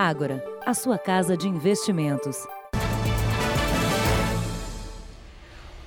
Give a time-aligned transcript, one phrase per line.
[0.00, 2.46] Ágora, a sua casa de investimentos.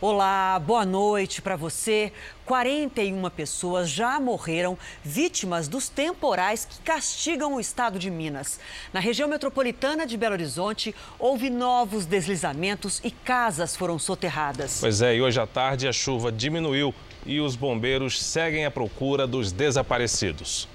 [0.01, 2.11] Olá, boa noite para você.
[2.45, 8.59] 41 pessoas já morreram vítimas dos temporais que castigam o estado de Minas.
[8.91, 14.79] Na região metropolitana de Belo Horizonte, houve novos deslizamentos e casas foram soterradas.
[14.81, 16.93] Pois é, e hoje à tarde a chuva diminuiu
[17.25, 20.67] e os bombeiros seguem à procura dos desaparecidos.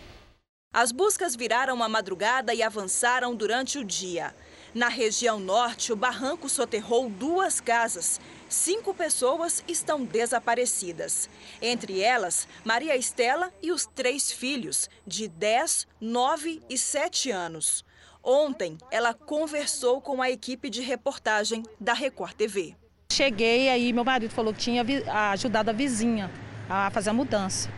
[0.73, 4.35] As buscas viraram a madrugada e avançaram durante o dia.
[4.75, 11.29] Na região norte, o barranco soterrou duas casas cinco pessoas estão desaparecidas.
[11.61, 17.85] Entre elas, Maria Estela e os três filhos, de 10, 9 e 7 anos.
[18.23, 22.75] Ontem, ela conversou com a equipe de reportagem da Record TV.
[23.13, 24.85] Cheguei aí, meu marido falou que tinha
[25.33, 26.31] ajudado a vizinha
[26.69, 27.71] a fazer a mudança.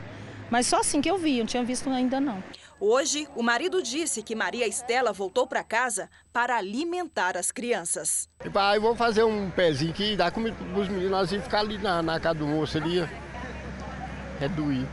[0.50, 2.42] Mas só assim que eu vi, não tinha visto ainda não.
[2.80, 8.28] Hoje, o marido disse que Maria Estela voltou para casa para alimentar as crianças.
[8.52, 12.00] Pai, vou fazer um pezinho aqui, dar comida para os meninos, nós ficar ali na,
[12.02, 13.00] na casa do moço ali.
[14.40, 14.88] É doído.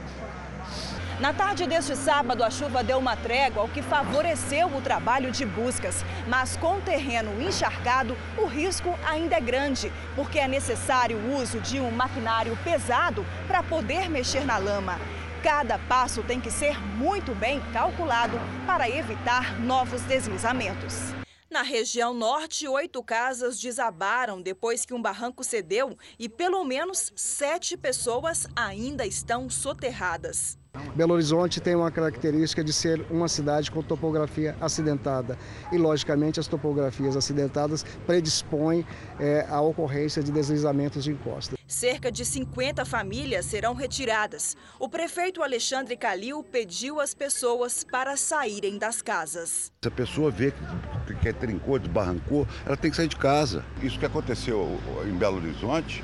[1.20, 5.46] Na tarde deste sábado, a chuva deu uma trégua, o que favoreceu o trabalho de
[5.46, 6.04] buscas.
[6.28, 11.60] Mas com o terreno encharcado, o risco ainda é grande, porque é necessário o uso
[11.62, 15.00] de um maquinário pesado para poder mexer na lama.
[15.46, 21.14] Cada passo tem que ser muito bem calculado para evitar novos deslizamentos.
[21.52, 27.78] Na região norte, oito casas desabaram depois que um barranco cedeu e pelo menos sete
[27.78, 30.58] pessoas ainda estão soterradas.
[30.96, 35.38] Belo Horizonte tem uma característica de ser uma cidade com topografia acidentada
[35.72, 38.86] e, logicamente, as topografias acidentadas predispõem
[39.20, 41.56] é, à ocorrência de deslizamentos de encosta.
[41.68, 44.56] Cerca de 50 famílias serão retiradas.
[44.80, 49.72] O prefeito Alexandre Calil pediu às pessoas para saírem das casas.
[49.82, 50.54] Se a pessoa vê
[51.22, 53.66] que, trincou, desbarrancou, ela tem que sair de casa.
[53.82, 56.04] Isso que aconteceu em Belo Horizonte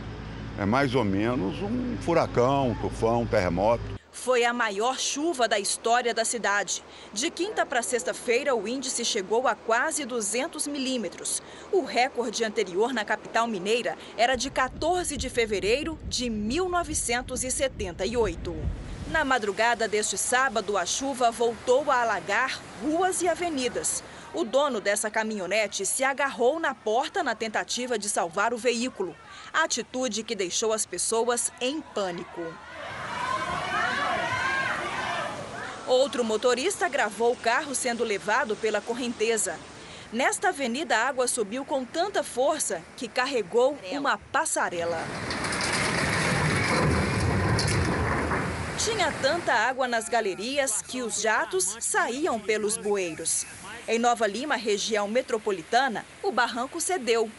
[0.57, 4.00] é mais ou menos um furacão, um tufão, um terremoto.
[4.11, 6.83] Foi a maior chuva da história da cidade.
[7.13, 11.41] De quinta para sexta-feira, o índice chegou a quase 200 milímetros.
[11.71, 18.53] O recorde anterior na capital mineira era de 14 de fevereiro de 1978.
[19.07, 24.03] Na madrugada deste sábado, a chuva voltou a alagar ruas e avenidas.
[24.33, 29.15] O dono dessa caminhonete se agarrou na porta na tentativa de salvar o veículo.
[29.51, 32.41] Atitude que deixou as pessoas em pânico.
[35.91, 39.59] Outro motorista gravou o carro sendo levado pela correnteza.
[40.09, 45.03] Nesta avenida, a água subiu com tanta força que carregou uma passarela.
[48.77, 53.45] Tinha tanta água nas galerias que os jatos saíam pelos bueiros.
[53.85, 57.29] Em Nova Lima, região metropolitana, o barranco cedeu.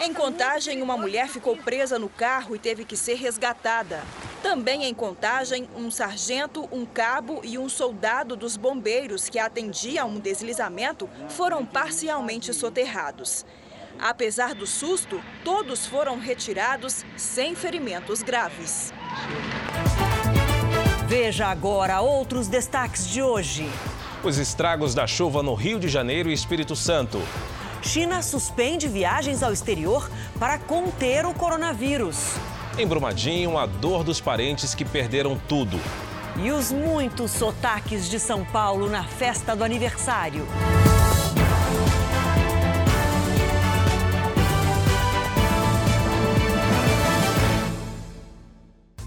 [0.00, 4.02] Em Contagem, uma mulher ficou presa no carro e teve que ser resgatada.
[4.46, 10.04] Também em Contagem, um sargento, um cabo e um soldado dos bombeiros que atendia a
[10.04, 13.44] um deslizamento foram parcialmente soterrados.
[13.98, 18.94] Apesar do susto, todos foram retirados sem ferimentos graves.
[21.08, 23.68] Veja agora outros destaques de hoje.
[24.22, 27.18] Os estragos da chuva no Rio de Janeiro e Espírito Santo.
[27.82, 30.08] China suspende viagens ao exterior
[30.38, 32.36] para conter o coronavírus.
[32.78, 35.80] Em Brumadinho, a dor dos parentes que perderam tudo.
[36.36, 40.46] E os muitos sotaques de São Paulo na festa do aniversário.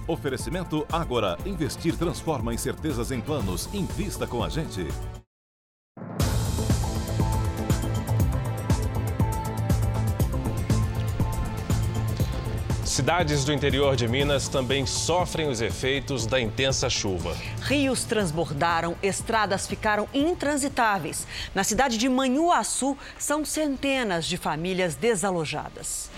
[0.07, 1.37] Oferecimento Agora.
[1.45, 3.69] Investir transforma incertezas em planos.
[3.71, 4.87] Invista com a gente.
[12.99, 17.33] Cidades do interior de Minas também sofrem os efeitos da intensa chuva.
[17.61, 21.25] Rios transbordaram, estradas ficaram intransitáveis.
[21.55, 26.11] Na cidade de Manhuaçu, são centenas de famílias desalojadas.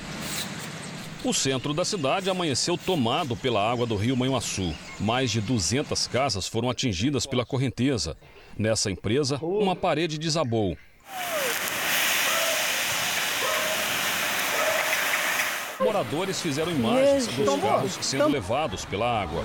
[1.24, 4.74] O centro da cidade amanheceu tomado pela água do rio Manhuaçu.
[5.00, 8.18] Mais de 200 casas foram atingidas pela correnteza.
[8.58, 10.76] Nessa empresa, uma parede desabou.
[15.84, 19.44] Moradores fizeram imagens dos carros sendo levados pela água.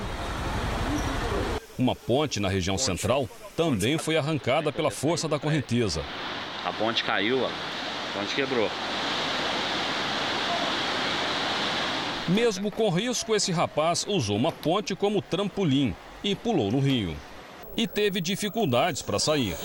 [1.78, 6.02] Uma ponte na região central também foi arrancada pela força da correnteza.
[6.64, 7.50] A ponte caiu, a
[8.14, 8.70] ponte quebrou.
[12.28, 15.94] Mesmo com risco, esse rapaz usou uma ponte como trampolim
[16.24, 17.16] e pulou no rio.
[17.76, 19.56] E teve dificuldades para sair.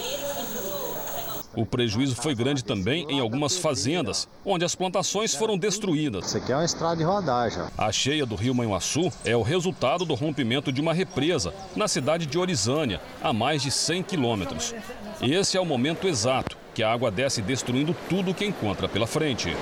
[1.56, 6.28] O prejuízo foi grande também em algumas fazendas, onde as plantações foram destruídas.
[6.28, 7.64] Isso aqui é uma estrada de rodagem.
[7.78, 12.26] A cheia do rio Manhuaçu é o resultado do rompimento de uma represa na cidade
[12.26, 14.74] de Orizânia, a mais de 100 quilômetros.
[15.22, 19.06] Esse é o momento exato que a água desce destruindo tudo o que encontra pela
[19.06, 19.56] frente.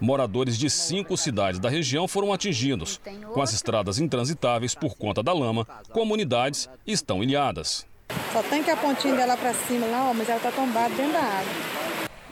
[0.00, 3.00] Moradores de cinco cidades da região foram atingidos.
[3.32, 7.86] Com as estradas intransitáveis por conta da lama, comunidades estão ilhadas.
[8.32, 11.20] Só tem que a pontinha dela para cima lá, mas ela está tombada dentro da
[11.20, 11.52] água.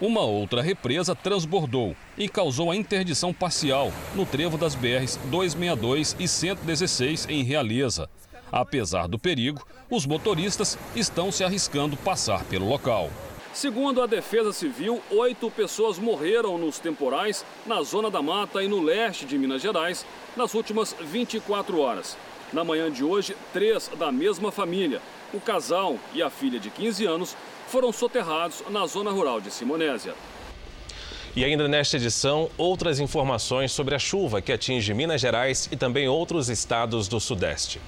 [0.00, 6.28] Uma outra represa transbordou e causou a interdição parcial no trevo das BRs 262 e
[6.28, 8.10] 116 em Realeza.
[8.52, 13.08] Apesar do perigo, os motoristas estão se arriscando passar pelo local.
[13.55, 18.83] Segundo a Defesa Civil, oito pessoas morreram nos temporais na Zona da Mata e no
[18.83, 20.05] leste de Minas Gerais
[20.37, 22.17] nas últimas 24 horas.
[22.53, 25.01] Na manhã de hoje, três da mesma família,
[25.33, 27.37] o casal e a filha de 15 anos,
[27.69, 30.15] foram soterrados na zona rural de Simonésia.
[31.37, 36.09] E ainda nesta edição, outras informações sobre a chuva que atinge Minas Gerais e também
[36.09, 37.81] outros estados do Sudeste.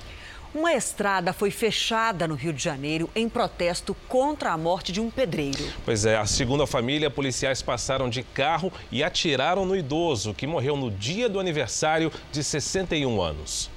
[0.57, 5.11] Uma estrada foi fechada no Rio de Janeiro em protesto contra a morte de um
[5.11, 5.63] pedreiro.
[5.85, 10.75] Pois é, segundo a família, policiais passaram de carro e atiraram no idoso, que morreu
[10.75, 13.71] no dia do aniversário de 61 anos.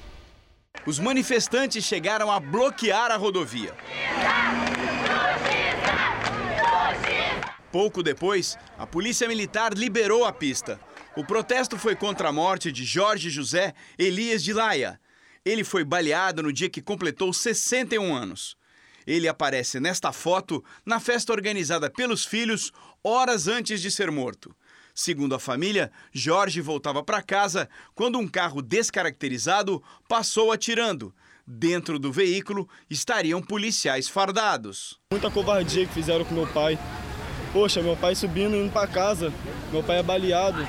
[0.86, 3.74] Os manifestantes chegaram a bloquear a rodovia.
[7.70, 10.80] Pouco depois, a polícia militar liberou a pista.
[11.14, 14.98] O protesto foi contra a morte de Jorge José Elias de Laia,
[15.44, 18.56] ele foi baleado no dia que completou 61 anos.
[19.06, 22.72] Ele aparece nesta foto na festa organizada pelos filhos
[23.02, 24.54] horas antes de ser morto.
[24.94, 31.14] Segundo a família, Jorge voltava para casa quando um carro descaracterizado passou atirando.
[31.46, 35.00] Dentro do veículo estariam policiais fardados.
[35.10, 36.78] Muita covardia que fizeram com meu pai.
[37.52, 39.32] Poxa, meu pai subindo indo para casa.
[39.72, 40.62] Meu pai é baleado,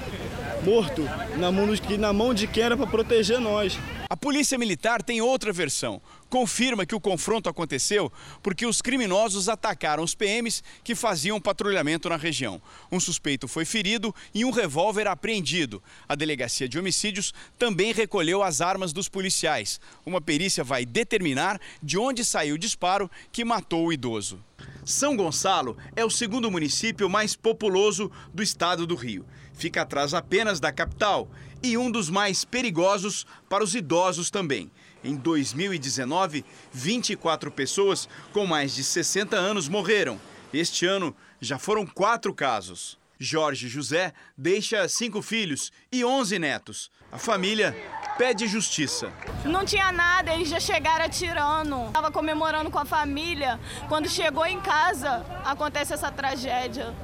[0.63, 1.04] morto,
[1.38, 3.78] na mão de, na mão de quem era para proteger nós.
[4.10, 6.02] A polícia militar tem outra versão.
[6.30, 8.12] Confirma que o confronto aconteceu
[8.44, 12.62] porque os criminosos atacaram os PMs que faziam patrulhamento na região.
[12.92, 15.81] Um suspeito foi ferido e um revólver apreendido.
[16.08, 19.80] A delegacia de homicídios também recolheu as armas dos policiais.
[20.06, 24.40] Uma perícia vai determinar de onde saiu o disparo que matou o idoso.
[24.86, 29.25] São Gonçalo é o segundo município mais populoso do estado do Rio.
[29.62, 31.30] Fica atrás apenas da capital
[31.62, 34.72] e um dos mais perigosos para os idosos também.
[35.04, 36.44] Em 2019,
[36.74, 40.19] 24 pessoas com mais de 60 anos morreram.
[40.52, 42.98] Este ano já foram quatro casos.
[43.19, 46.90] Jorge José deixa cinco filhos e 11 netos.
[47.12, 47.75] A família
[48.18, 49.13] pede justiça.
[49.46, 51.86] Não tinha nada, eles já chegaram atirando.
[51.86, 53.60] Estava comemorando com a família.
[53.88, 56.96] Quando chegou em casa, acontece essa tragédia.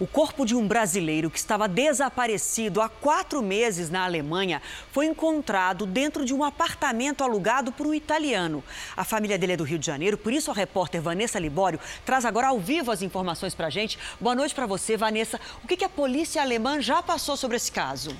[0.00, 5.84] O corpo de um brasileiro que estava desaparecido há quatro meses na Alemanha foi encontrado
[5.84, 8.64] dentro de um apartamento alugado por um italiano.
[8.96, 12.24] A família dele é do Rio de Janeiro, por isso a repórter Vanessa Libório traz
[12.24, 13.98] agora ao vivo as informações para a gente.
[14.18, 15.38] Boa noite para você, Vanessa.
[15.62, 18.16] O que, que a polícia alemã já passou sobre esse caso?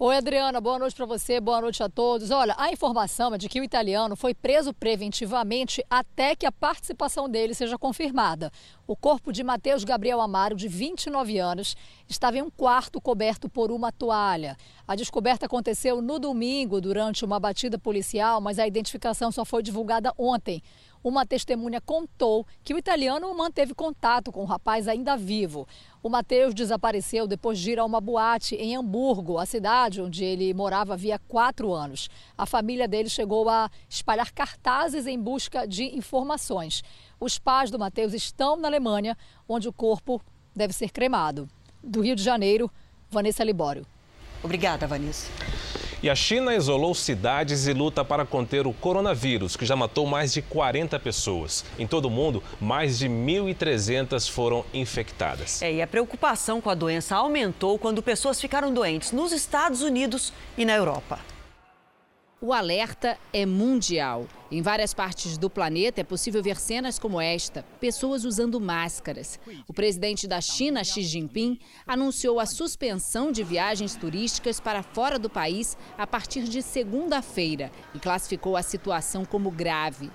[0.00, 2.30] Oi, Adriana, boa noite para você, boa noite a todos.
[2.30, 7.28] Olha, a informação é de que o italiano foi preso preventivamente até que a participação
[7.28, 8.52] dele seja confirmada.
[8.86, 11.74] O corpo de Matheus Gabriel Amaro, de 29 anos,
[12.08, 14.56] estava em um quarto coberto por uma toalha.
[14.86, 20.12] A descoberta aconteceu no domingo, durante uma batida policial, mas a identificação só foi divulgada
[20.16, 20.62] ontem.
[21.02, 25.66] Uma testemunha contou que o italiano manteve contato com o rapaz ainda vivo.
[26.02, 30.52] O Matheus desapareceu depois de ir a uma boate em Hamburgo, a cidade onde ele
[30.54, 32.08] morava havia quatro anos.
[32.36, 36.82] A família dele chegou a espalhar cartazes em busca de informações.
[37.20, 39.16] Os pais do Matheus estão na Alemanha,
[39.48, 40.20] onde o corpo
[40.54, 41.48] deve ser cremado.
[41.82, 42.70] Do Rio de Janeiro,
[43.10, 43.86] Vanessa Libório.
[44.42, 45.30] Obrigada, Vanessa.
[46.00, 50.32] E a China isolou cidades e luta para conter o coronavírus, que já matou mais
[50.32, 51.64] de 40 pessoas.
[51.76, 55.60] Em todo o mundo, mais de 1.300 foram infectadas.
[55.60, 60.32] É, e a preocupação com a doença aumentou quando pessoas ficaram doentes nos Estados Unidos
[60.56, 61.18] e na Europa.
[62.40, 64.28] O alerta é mundial.
[64.48, 69.40] Em várias partes do planeta é possível ver cenas como esta: pessoas usando máscaras.
[69.66, 75.28] O presidente da China, Xi Jinping, anunciou a suspensão de viagens turísticas para fora do
[75.28, 80.08] país a partir de segunda-feira e classificou a situação como grave.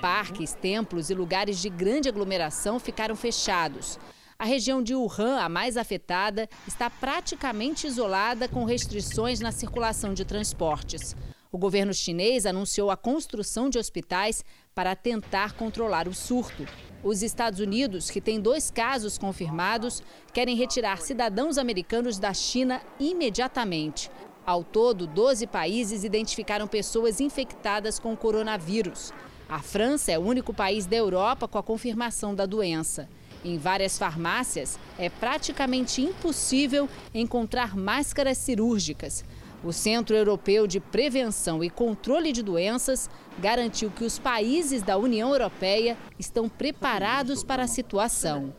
[0.00, 3.98] Parques, templos e lugares de grande aglomeração ficaram fechados.
[4.38, 10.24] A região de Wuhan, a mais afetada, está praticamente isolada com restrições na circulação de
[10.24, 11.14] transportes.
[11.56, 14.44] O governo chinês anunciou a construção de hospitais
[14.74, 16.68] para tentar controlar o surto.
[17.02, 20.02] Os Estados Unidos, que tem dois casos confirmados,
[20.34, 24.10] querem retirar cidadãos americanos da China imediatamente.
[24.44, 29.10] Ao todo, 12 países identificaram pessoas infectadas com o coronavírus.
[29.48, 33.08] A França é o único país da Europa com a confirmação da doença.
[33.42, 39.24] Em várias farmácias, é praticamente impossível encontrar máscaras cirúrgicas.
[39.64, 43.08] O Centro Europeu de Prevenção e Controle de Doenças
[43.38, 48.54] garantiu que os países da União Europeia estão preparados para a situação.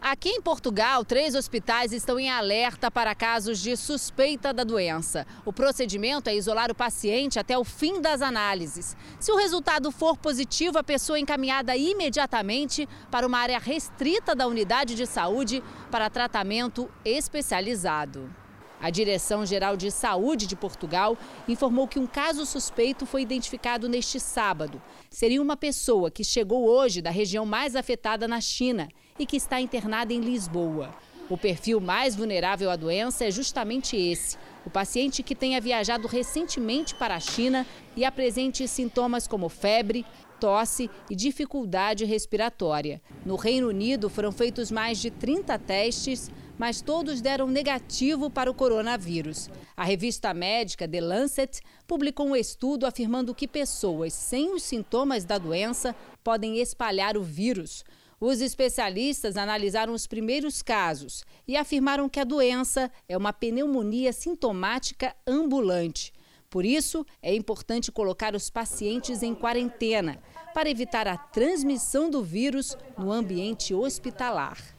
[0.00, 5.26] Aqui em Portugal, três hospitais estão em alerta para casos de suspeita da doença.
[5.44, 8.96] O procedimento é isolar o paciente até o fim das análises.
[9.18, 14.46] Se o resultado for positivo, a pessoa é encaminhada imediatamente para uma área restrita da
[14.46, 15.60] unidade de saúde
[15.90, 18.45] para tratamento especializado.
[18.80, 21.16] A Direção-Geral de Saúde de Portugal
[21.48, 24.80] informou que um caso suspeito foi identificado neste sábado.
[25.10, 29.60] Seria uma pessoa que chegou hoje da região mais afetada na China e que está
[29.60, 30.94] internada em Lisboa.
[31.28, 36.94] O perfil mais vulnerável à doença é justamente esse: o paciente que tenha viajado recentemente
[36.94, 37.66] para a China
[37.96, 40.06] e apresente sintomas como febre,
[40.38, 43.00] tosse e dificuldade respiratória.
[43.24, 48.54] No Reino Unido foram feitos mais de 30 testes mas todos deram negativo para o
[48.54, 49.50] coronavírus.
[49.76, 55.38] A revista médica The Lancet publicou um estudo afirmando que pessoas sem os sintomas da
[55.38, 55.94] doença
[56.24, 57.84] podem espalhar o vírus.
[58.18, 65.14] Os especialistas analisaram os primeiros casos e afirmaram que a doença é uma pneumonia sintomática
[65.26, 66.12] ambulante.
[66.48, 70.18] Por isso, é importante colocar os pacientes em quarentena
[70.54, 74.75] para evitar a transmissão do vírus no ambiente hospitalar.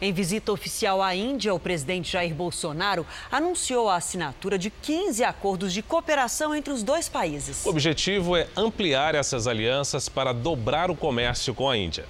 [0.00, 5.72] Em visita oficial à Índia, o presidente Jair Bolsonaro anunciou a assinatura de 15 acordos
[5.72, 7.66] de cooperação entre os dois países.
[7.66, 12.04] O objetivo é ampliar essas alianças para dobrar o comércio com a Índia.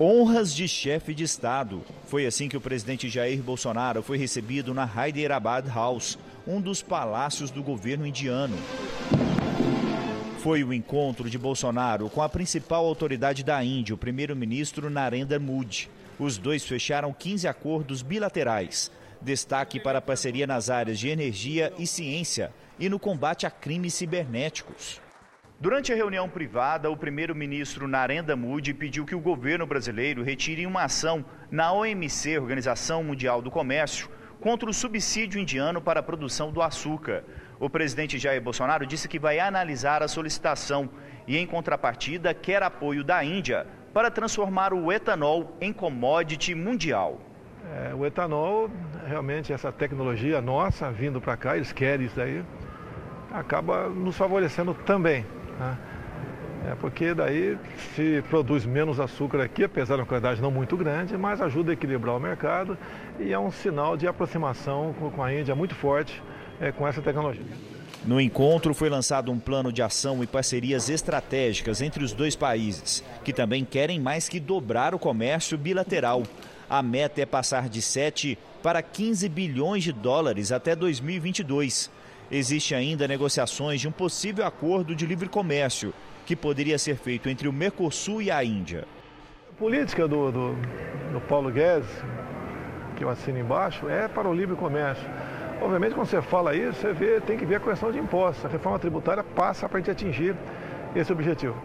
[0.00, 1.82] Honras de chefe de Estado.
[2.06, 6.16] Foi assim que o presidente Jair Bolsonaro foi recebido na Hyderabad House,
[6.46, 8.56] um dos palácios do governo indiano.
[10.38, 15.90] Foi o encontro de Bolsonaro com a principal autoridade da Índia, o primeiro-ministro Narendra Modi.
[16.18, 18.90] Os dois fecharam 15 acordos bilaterais.
[19.20, 23.94] Destaque para a parceria nas áreas de energia e ciência e no combate a crimes
[23.94, 25.00] cibernéticos.
[25.58, 30.84] Durante a reunião privada, o primeiro-ministro Narendra Modi pediu que o governo brasileiro retire uma
[30.84, 36.60] ação na OMC, Organização Mundial do Comércio, contra o subsídio indiano para a produção do
[36.60, 37.24] açúcar.
[37.58, 40.90] O presidente Jair Bolsonaro disse que vai analisar a solicitação
[41.26, 47.18] e, em contrapartida, quer apoio da Índia para transformar o etanol em commodity mundial.
[47.74, 48.68] É, o etanol,
[49.06, 52.44] realmente, essa tecnologia nossa vindo para cá, eles querem isso daí,
[53.32, 55.24] acaba nos favorecendo também.
[55.58, 55.78] Né?
[56.72, 57.58] É porque daí
[57.94, 61.72] se produz menos açúcar aqui, apesar de uma quantidade não muito grande, mas ajuda a
[61.72, 62.76] equilibrar o mercado
[63.18, 66.22] e é um sinal de aproximação com a Índia muito forte
[66.60, 67.75] é, com essa tecnologia.
[68.06, 73.02] No encontro foi lançado um plano de ação e parcerias estratégicas entre os dois países,
[73.24, 76.22] que também querem mais que dobrar o comércio bilateral.
[76.70, 81.90] A meta é passar de 7 para 15 bilhões de dólares até 2022.
[82.30, 85.92] Existe ainda negociações de um possível acordo de livre comércio,
[86.24, 88.84] que poderia ser feito entre o Mercosul e a Índia.
[89.50, 90.54] A política do, do,
[91.12, 91.90] do Paulo Guedes,
[92.96, 95.08] que eu assino embaixo, é para o livre comércio.
[95.60, 98.44] Obviamente, quando você fala isso, você vê, tem que ver a correção de impostos.
[98.44, 100.36] A reforma tributária passa para a gente atingir
[100.94, 101.56] esse objetivo.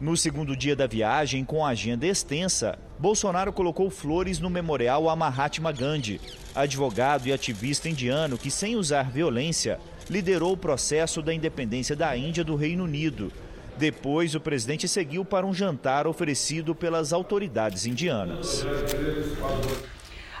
[0.00, 5.70] No segundo dia da viagem, com agenda extensa, Bolsonaro colocou flores no memorial a Mahatma
[5.72, 6.20] Gandhi,
[6.54, 9.78] advogado e ativista indiano que, sem usar violência,
[10.08, 13.30] liderou o processo da independência da Índia do Reino Unido.
[13.76, 18.64] Depois, o presidente seguiu para um jantar oferecido pelas autoridades indianas.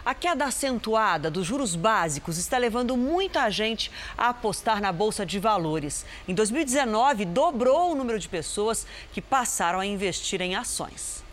[0.04, 5.38] A queda acentuada dos juros básicos está levando muita gente a apostar na Bolsa de
[5.38, 6.06] Valores.
[6.26, 11.29] Em 2019, dobrou o número de pessoas que passaram a investir em ações.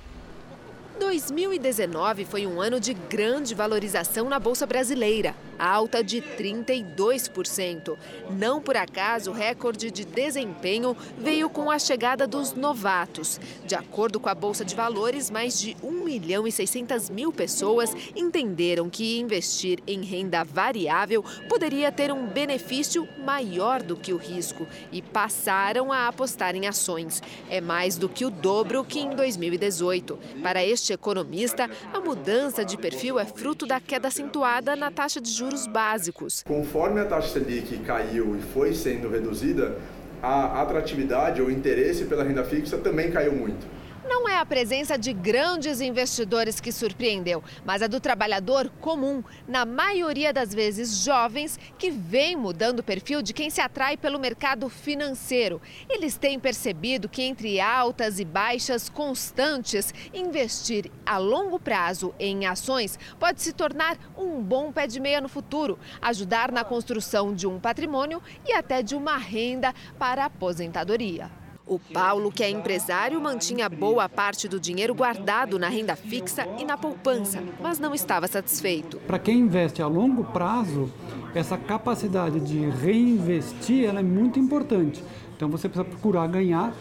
[0.97, 7.97] 2019 foi um ano de grande valorização na Bolsa Brasileira, alta de 32%.
[8.29, 13.39] Não por acaso, o recorde de desempenho veio com a chegada dos novatos.
[13.65, 17.95] De acordo com a Bolsa de Valores, mais de 1 milhão e 600 mil pessoas
[18.15, 24.67] entenderam que investir em renda variável poderia ter um benefício maior do que o risco
[24.91, 27.21] e passaram a apostar em ações.
[27.49, 30.17] É mais do que o dobro que em 2018.
[30.41, 35.19] Para este este economista, a mudança de perfil é fruto da queda acentuada na taxa
[35.19, 36.43] de juros básicos.
[36.43, 39.77] Conforme a taxa Selic caiu e foi sendo reduzida,
[40.23, 43.67] a atratividade ou interesse pela renda fixa também caiu muito.
[44.09, 49.65] Não é a presença de grandes investidores que surpreendeu, mas a do trabalhador comum, na
[49.65, 54.69] maioria das vezes jovens, que vem mudando o perfil de quem se atrai pelo mercado
[54.69, 55.61] financeiro.
[55.89, 62.97] Eles têm percebido que entre altas e baixas constantes, investir a longo prazo em ações
[63.19, 67.59] pode se tornar um bom pé de meia no futuro, ajudar na construção de um
[67.59, 71.29] patrimônio e até de uma renda para a aposentadoria.
[71.67, 76.63] O Paulo, que é empresário, mantinha boa parte do dinheiro guardado na renda fixa e
[76.63, 78.97] na poupança, mas não estava satisfeito.
[78.99, 80.89] Para quem investe a longo prazo,
[81.35, 85.03] essa capacidade de reinvestir é muito importante.
[85.37, 86.75] Então você precisa procurar ganhar,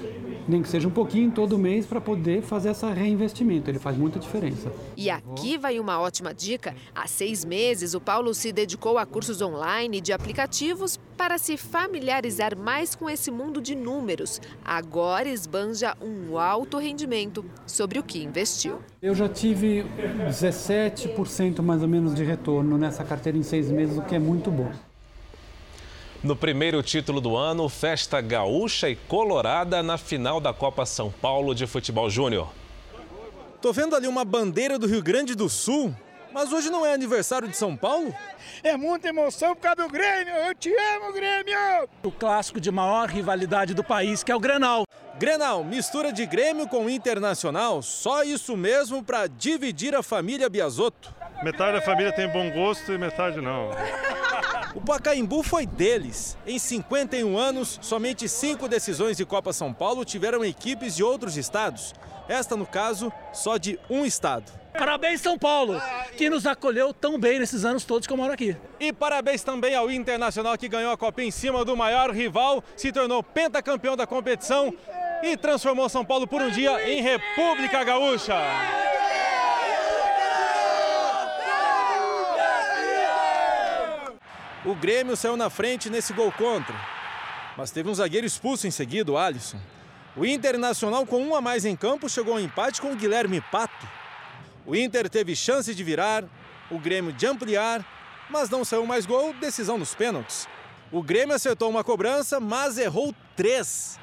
[0.49, 3.71] nem que seja um pouquinho todo mês, para poder fazer esse reinvestimento.
[3.71, 4.73] Ele faz muita diferença.
[4.97, 6.75] E aqui vai uma ótima dica.
[6.95, 12.57] Há seis meses, o Paulo se dedicou a cursos online de aplicativos para se familiarizar
[12.57, 14.41] mais com esse mundo de números.
[14.65, 18.79] Agora esbanja um alto rendimento sobre o que investiu.
[19.03, 19.85] Eu já tive
[20.29, 24.51] 17% mais ou menos de retorno nessa carteira em seis meses, o que é muito
[24.51, 24.71] bom.
[26.27, 31.55] No primeiro título do ano, festa gaúcha e colorada na final da Copa São Paulo
[31.55, 32.53] de Futebol Júnior.
[33.63, 35.95] Tô vendo ali uma bandeira do Rio Grande do Sul,
[36.35, 38.13] mas hoje não é aniversário de São Paulo?
[38.65, 40.35] É muita emoção por causa do Grêmio.
[40.35, 41.89] Eu te amo, Grêmio!
[42.03, 44.85] O clássico de maior rivalidade do país, que é o Grenal.
[45.21, 51.15] Grenal, mistura de Grêmio com Internacional, só isso mesmo para dividir a família Biasotto.
[51.45, 53.71] Metade da família tem bom gosto e metade não.
[54.77, 56.37] O Pacaembu foi deles.
[56.47, 61.95] Em 51 anos, somente cinco decisões de Copa São Paulo tiveram equipes de outros estados.
[62.29, 64.53] Esta, no caso, só de um estado.
[64.75, 65.81] Parabéns, São Paulo,
[66.19, 68.55] que nos acolheu tão bem nesses anos todos que eu moro aqui.
[68.79, 72.93] E parabéns também ao Internacional, que ganhou a Copa em cima do maior rival, se
[72.93, 74.75] tornou pentacampeão da competição
[75.23, 78.37] e transformou São Paulo por um dia em República Gaúcha.
[84.67, 86.75] O Grêmio saiu na frente nesse gol contra,
[87.57, 89.61] mas teve um zagueiro expulso em seguida, o Alisson.
[90.17, 93.87] O Internacional, com um a mais em campo, chegou ao empate com o Guilherme Pato.
[94.67, 96.25] O Inter teve chance de virar,
[96.69, 97.87] o Grêmio de ampliar,
[98.29, 100.49] mas não saiu mais gol, decisão nos pênaltis.
[100.91, 104.01] O Grêmio acertou uma cobrança, mas errou três.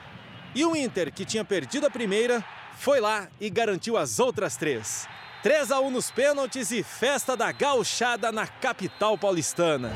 [0.56, 2.42] E o Inter, que tinha perdido a primeira,
[2.78, 5.10] foi lá e garantiu as outras três.
[5.42, 9.92] 3 a 1 nos pênaltis e festa da gauchada na capital paulistana.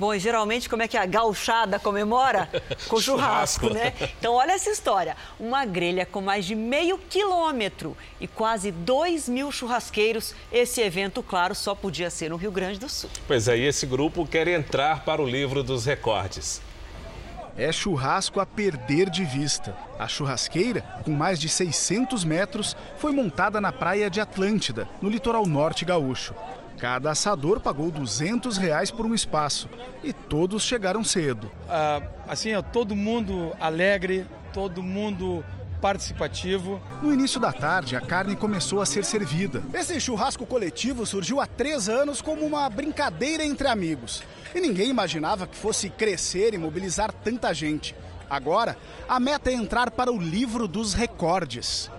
[0.00, 2.48] Bom, e geralmente como é que a gauchada comemora?
[2.88, 3.92] Com churrasco, né?
[4.18, 5.14] Então olha essa história.
[5.38, 10.34] Uma grelha com mais de meio quilômetro e quase dois mil churrasqueiros.
[10.50, 13.10] Esse evento, claro, só podia ser no Rio Grande do Sul.
[13.26, 16.62] Pois aí, esse grupo quer entrar para o livro dos recordes.
[17.58, 19.76] É churrasco a perder de vista.
[19.98, 25.44] A churrasqueira, com mais de 600 metros, foi montada na praia de Atlântida, no litoral
[25.44, 26.34] norte gaúcho.
[26.80, 29.68] Cada assador pagou 200 reais por um espaço
[30.02, 31.50] e todos chegaram cedo.
[31.68, 35.44] Ah, assim, ó, todo mundo alegre, todo mundo
[35.82, 36.80] participativo.
[37.02, 39.62] No início da tarde, a carne começou a ser servida.
[39.74, 44.22] Esse churrasco coletivo surgiu há três anos como uma brincadeira entre amigos.
[44.54, 47.94] E ninguém imaginava que fosse crescer e mobilizar tanta gente.
[48.28, 51.90] Agora, a meta é entrar para o livro dos recordes.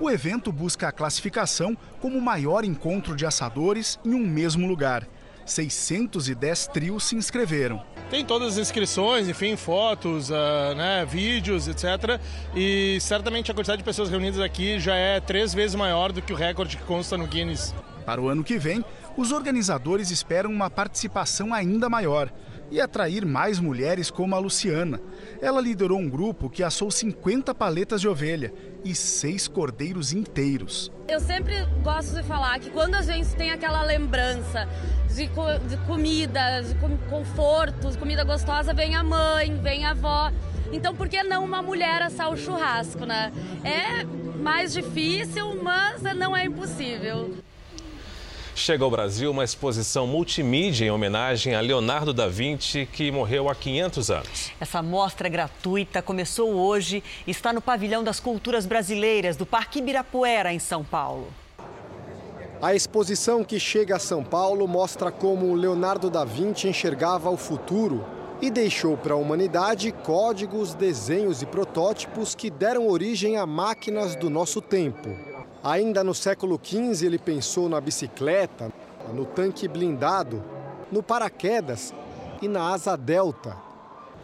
[0.00, 5.06] O evento busca a classificação como o maior encontro de assadores em um mesmo lugar.
[5.46, 7.80] 610 trios se inscreveram.
[8.10, 12.20] Tem todas as inscrições, enfim, fotos, ah, né, vídeos, etc.
[12.56, 16.32] E certamente a quantidade de pessoas reunidas aqui já é três vezes maior do que
[16.32, 17.72] o recorde que consta no Guinness.
[18.04, 18.84] Para o ano que vem,
[19.16, 22.32] os organizadores esperam uma participação ainda maior
[22.70, 25.00] e atrair mais mulheres como a Luciana.
[25.40, 28.52] Ela liderou um grupo que assou 50 paletas de ovelha
[28.84, 30.90] e seis cordeiros inteiros.
[31.08, 34.68] Eu sempre gosto de falar que quando a gente tem aquela lembrança
[35.14, 39.90] de, co de comida, de com conforto, de comida gostosa, vem a mãe, vem a
[39.90, 40.32] avó.
[40.72, 43.32] Então por que não uma mulher assar o churrasco, né?
[43.62, 44.04] É
[44.38, 47.34] mais difícil, mas não é impossível.
[48.56, 53.54] Chega ao Brasil uma exposição multimídia em homenagem a Leonardo da Vinci, que morreu há
[53.54, 54.52] 500 anos.
[54.60, 60.52] Essa mostra gratuita começou hoje e está no Pavilhão das Culturas Brasileiras do Parque Ibirapuera,
[60.52, 61.26] em São Paulo.
[62.62, 68.06] A exposição que chega a São Paulo mostra como Leonardo da Vinci enxergava o futuro
[68.40, 74.30] e deixou para a humanidade códigos, desenhos e protótipos que deram origem a máquinas do
[74.30, 75.33] nosso tempo.
[75.64, 78.70] Ainda no século XV, ele pensou na bicicleta,
[79.14, 80.42] no tanque blindado,
[80.92, 81.94] no paraquedas
[82.42, 83.56] e na asa delta.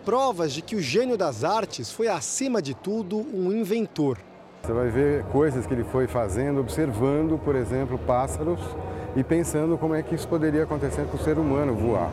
[0.04, 4.18] Provas de que o gênio das artes foi, acima de tudo, um inventor.
[4.62, 8.60] Você vai ver coisas que ele foi fazendo, observando, por exemplo, pássaros
[9.16, 12.10] e pensando como é que isso poderia acontecer com o ser humano voar.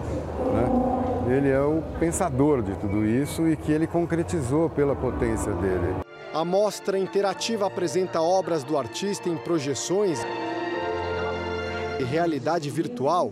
[0.54, 1.36] Né?
[1.36, 6.07] Ele é o pensador de tudo isso e que ele concretizou pela potência dele.
[6.38, 10.20] A mostra interativa apresenta obras do artista em projeções
[12.00, 13.32] e realidade virtual.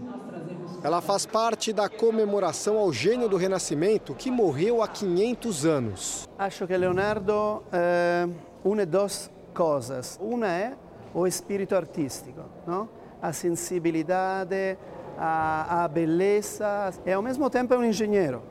[0.84, 6.30] Ela faz parte da comemoração ao gênio do Renascimento que morreu há 500 anos.
[6.36, 8.28] Acho que Leonardo eh,
[8.64, 10.20] une duas coisas.
[10.20, 10.74] Uma é
[11.14, 12.90] o espírito artístico, não?
[13.22, 14.80] a sensibilidade,
[15.16, 18.42] a, a beleza, e ao mesmo tempo é um engenheiro.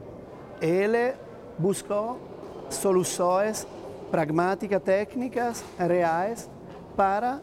[0.60, 1.14] Ele
[1.58, 2.20] buscou
[2.70, 3.66] soluções
[4.14, 6.48] pragmáticas, técnicas, reais,
[6.96, 7.40] para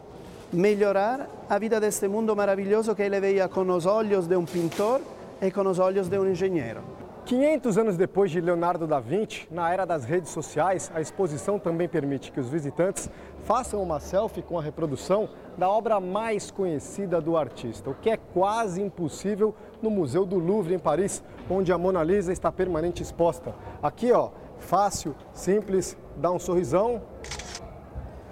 [0.50, 5.02] melhorar a vida deste mundo maravilhoso que ele veia com os olhos de um pintor
[5.42, 6.80] e com os olhos de um engenheiro.
[7.26, 11.86] 500 anos depois de Leonardo da Vinci, na era das redes sociais, a exposição também
[11.86, 13.10] permite que os visitantes
[13.44, 18.16] façam uma selfie com a reprodução da obra mais conhecida do artista, o que é
[18.16, 23.54] quase impossível no Museu do Louvre, em Paris, onde a Mona Lisa está permanente exposta.
[23.82, 27.02] Aqui, ó, fácil, simples, dá um sorrisão,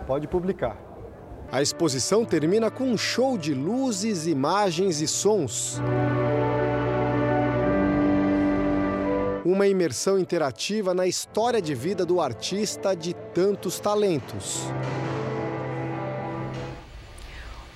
[0.07, 0.77] pode publicar.
[1.53, 5.81] A exposição termina com um show de luzes, imagens e sons.
[9.45, 14.61] Uma imersão interativa na história de vida do artista de tantos talentos.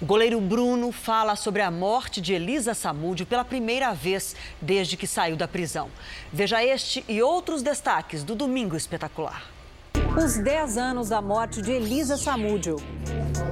[0.01, 5.07] O goleiro Bruno fala sobre a morte de Elisa Samúdio pela primeira vez desde que
[5.07, 5.89] saiu da prisão.
[6.33, 9.54] Veja este e outros destaques do Domingo Espetacular.
[10.17, 12.77] Os 10 anos da morte de Elisa Samúdio.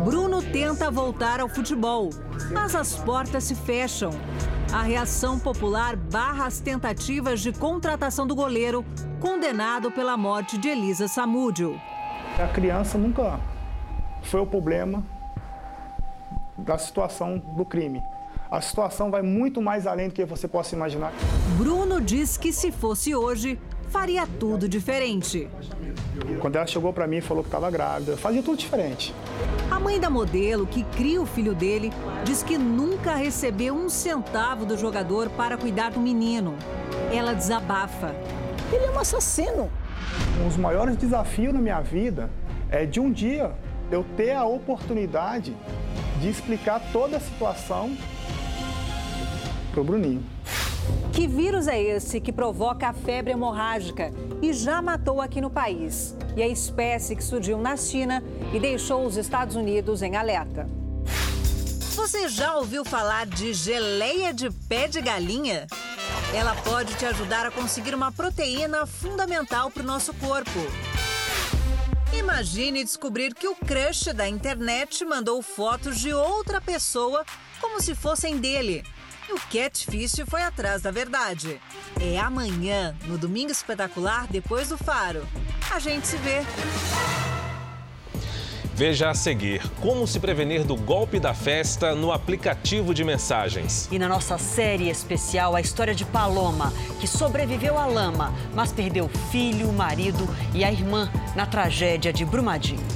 [0.05, 2.11] Bruno tenta voltar ao futebol,
[2.53, 4.13] mas as portas se fecham.
[4.73, 8.85] A reação popular barra as tentativas de contratação do goleiro,
[9.19, 11.81] condenado pela morte de Elisa Samúdio.
[12.39, 13.41] A criança nunca
[14.23, 15.05] foi o problema
[16.57, 18.01] da situação do crime.
[18.49, 21.13] A situação vai muito mais além do que você possa imaginar.
[21.59, 23.59] Bruno diz que se fosse hoje,
[23.93, 25.47] faria tudo diferente.
[26.41, 29.15] Quando ela chegou para mim e falou que estava grávida, fazia tudo diferente.
[29.71, 31.93] A mãe da modelo, que cria o filho dele,
[32.25, 36.57] diz que nunca recebeu um centavo do jogador para cuidar do menino.
[37.13, 38.15] Ela desabafa.
[38.73, 39.71] Ele é um assassino.
[40.41, 42.31] Um dos maiores desafios na minha vida
[42.71, 43.53] é de um dia
[43.91, 45.55] eu ter a oportunidade
[46.19, 47.95] de explicar toda a situação
[49.71, 50.25] para o Bruninho.
[51.13, 56.17] Que vírus é esse que provoca a febre hemorrágica e já matou aqui no país?
[56.37, 60.69] E a espécie que surgiu na China e deixou os Estados Unidos em alerta.
[61.95, 65.67] Você já ouviu falar de geleia de pé de galinha?
[66.35, 70.59] Ela pode te ajudar a conseguir uma proteína fundamental para o nosso corpo.
[72.19, 77.25] Imagine descobrir que o crush da internet mandou fotos de outra pessoa
[77.61, 78.83] como se fossem dele.
[79.33, 81.59] E o catfish foi atrás da verdade.
[81.99, 85.27] É amanhã, no Domingo Espetacular, depois do Faro.
[85.71, 86.43] A gente se vê.
[88.75, 93.89] Veja a seguir como se prevenir do golpe da festa no aplicativo de mensagens.
[93.91, 99.07] E na nossa série especial, a história de Paloma, que sobreviveu à lama, mas perdeu
[99.07, 102.87] o filho, o marido e a irmã na tragédia de Brumadinho.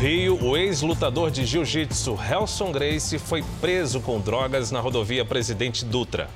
[0.00, 6.30] Rio, o ex-lutador de jiu-jitsu Helson Grace foi preso com drogas na rodovia Presidente Dutra.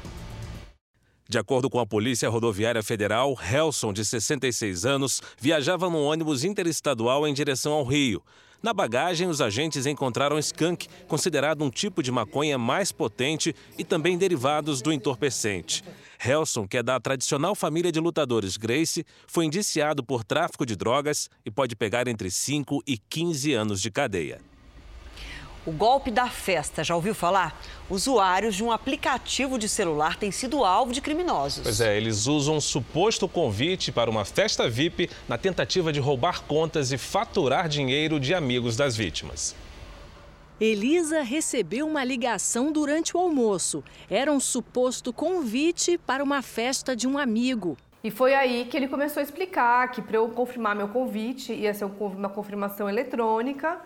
[1.27, 7.27] De acordo com a Polícia Rodoviária Federal, Helson, de 66 anos, viajava num ônibus interestadual
[7.27, 8.23] em direção ao Rio.
[8.65, 14.17] Na bagagem, os agentes encontraram skunk, considerado um tipo de maconha mais potente e também
[14.17, 15.85] derivados do entorpecente.
[16.19, 21.29] Helson, que é da tradicional família de lutadores Grace, foi indiciado por tráfico de drogas
[21.45, 24.41] e pode pegar entre 5 e 15 anos de cadeia.
[25.67, 27.59] O golpe da festa, já ouviu falar?
[27.89, 31.63] Usuários de um aplicativo de celular têm sido alvo de criminosos.
[31.63, 36.43] Pois é, eles usam um suposto convite para uma festa VIP na tentativa de roubar
[36.43, 39.57] contas e faturar dinheiro de amigos das vítimas.
[40.61, 43.83] Elisa recebeu uma ligação durante o almoço.
[44.11, 47.75] Era um suposto convite para uma festa de um amigo.
[48.05, 51.73] E foi aí que ele começou a explicar que para eu confirmar meu convite ia
[51.73, 53.81] ser uma confirmação eletrônica,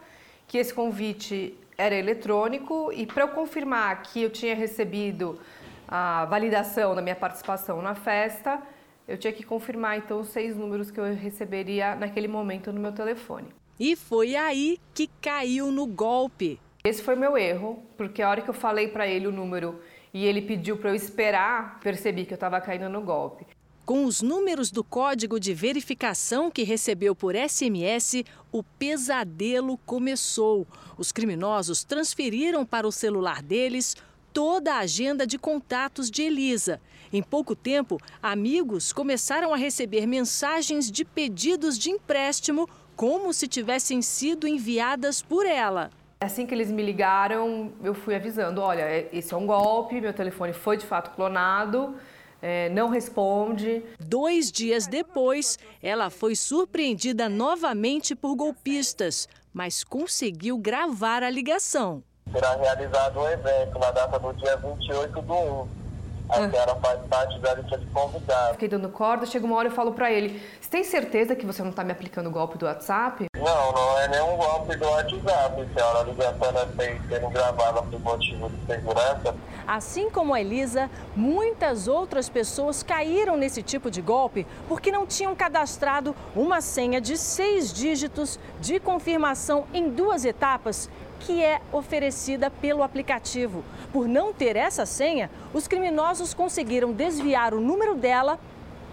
[0.48, 5.38] que esse convite era eletrônico e para eu confirmar que eu tinha recebido
[5.86, 8.60] a validação da minha participação na festa,
[9.06, 12.92] eu tinha que confirmar então os seis números que eu receberia naquele momento no meu
[12.92, 13.46] telefone.
[13.78, 16.60] E foi aí que caiu no golpe.
[16.82, 19.80] Esse foi meu erro, porque a hora que eu falei para ele o número
[20.12, 23.46] e ele pediu para eu esperar, percebi que eu estava caindo no golpe.
[23.88, 28.22] Com os números do código de verificação que recebeu por SMS,
[28.52, 30.66] o pesadelo começou.
[30.98, 33.96] Os criminosos transferiram para o celular deles
[34.30, 36.82] toda a agenda de contatos de Elisa.
[37.10, 44.02] Em pouco tempo, amigos começaram a receber mensagens de pedidos de empréstimo como se tivessem
[44.02, 45.90] sido enviadas por ela.
[46.20, 50.12] Assim que eles me ligaram, eu fui avisando: olha, é, esse é um golpe, meu
[50.12, 51.94] telefone foi de fato clonado.
[52.40, 53.82] É, não responde.
[53.98, 62.02] Dois dias depois, ela foi surpreendida novamente por golpistas, mas conseguiu gravar a ligação.
[62.32, 65.87] Será realizado um evento na data do dia 28 do 1
[66.28, 66.50] a ah.
[66.50, 68.52] senhora faz parte da lista de convidados.
[68.52, 71.62] Fiquei dando corda, chega uma hora e falo para ele: Você tem certeza que você
[71.62, 73.26] não está me aplicando o golpe do WhatsApp?
[73.36, 76.00] Não, não é nenhum golpe do WhatsApp, senhora.
[76.00, 79.34] A ligação é sendo gravada por motivo de segurança.
[79.66, 85.34] Assim como a Elisa, muitas outras pessoas caíram nesse tipo de golpe porque não tinham
[85.34, 92.82] cadastrado uma senha de seis dígitos de confirmação em duas etapas que é oferecida pelo
[92.82, 93.62] aplicativo.
[93.92, 98.38] Por não ter essa senha, os criminosos conseguiram desviar o número dela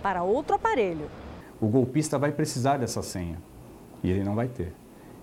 [0.02, 1.10] para outro aparelho.
[1.60, 3.38] O golpista vai precisar dessa senha
[4.04, 4.74] e ele não vai ter.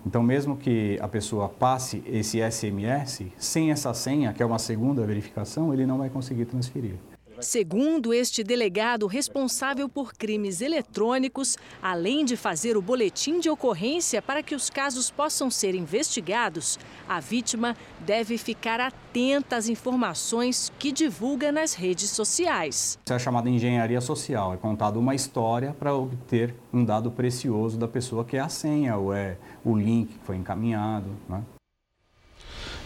[0.05, 5.07] Então, mesmo que a pessoa passe esse SMS, sem essa senha, que é uma segunda
[5.07, 6.97] verificação, ele não vai conseguir transferir.
[7.43, 14.45] Segundo este delegado responsável por crimes eletrônicos, além de fazer o boletim de ocorrência para
[14.45, 16.79] que os casos possam ser investigados,
[17.09, 22.97] a vítima deve ficar atenta às informações que divulga nas redes sociais.
[23.05, 24.55] Isso é chamada engenharia social.
[24.55, 28.97] É contada uma história para obter um dado precioso da pessoa, que é a senha
[28.97, 31.09] ou é o link que foi encaminhado.
[31.29, 31.43] Né?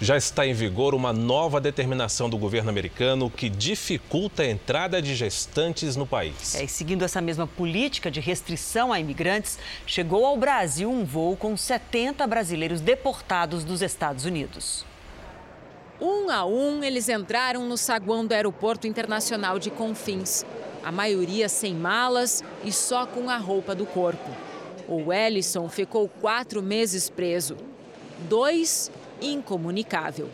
[0.00, 5.14] Já está em vigor uma nova determinação do governo americano que dificulta a entrada de
[5.14, 6.54] gestantes no país.
[6.54, 11.36] É, e seguindo essa mesma política de restrição a imigrantes, chegou ao Brasil um voo
[11.36, 14.84] com 70 brasileiros deportados dos Estados Unidos.
[16.00, 20.44] Um a um, eles entraram no saguão do Aeroporto Internacional de Confins.
[20.84, 24.30] A maioria sem malas e só com a roupa do corpo.
[24.86, 27.56] O Ellison ficou quatro meses preso.
[28.28, 30.28] Dois incomunicável.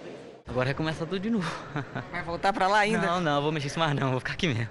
[0.47, 1.51] Agora recomeça tudo de novo.
[2.11, 3.07] Vai voltar para lá ainda?
[3.07, 4.69] Não, não, vou mexer isso mais não, vou ficar aqui mesmo.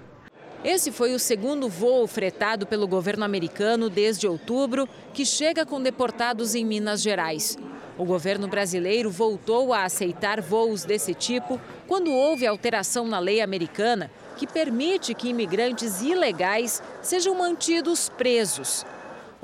[0.64, 6.54] Esse foi o segundo voo fretado pelo governo americano desde outubro, que chega com deportados
[6.54, 7.58] em Minas Gerais.
[7.98, 14.10] O governo brasileiro voltou a aceitar voos desse tipo quando houve alteração na lei americana
[14.36, 18.84] que permite que imigrantes ilegais sejam mantidos presos.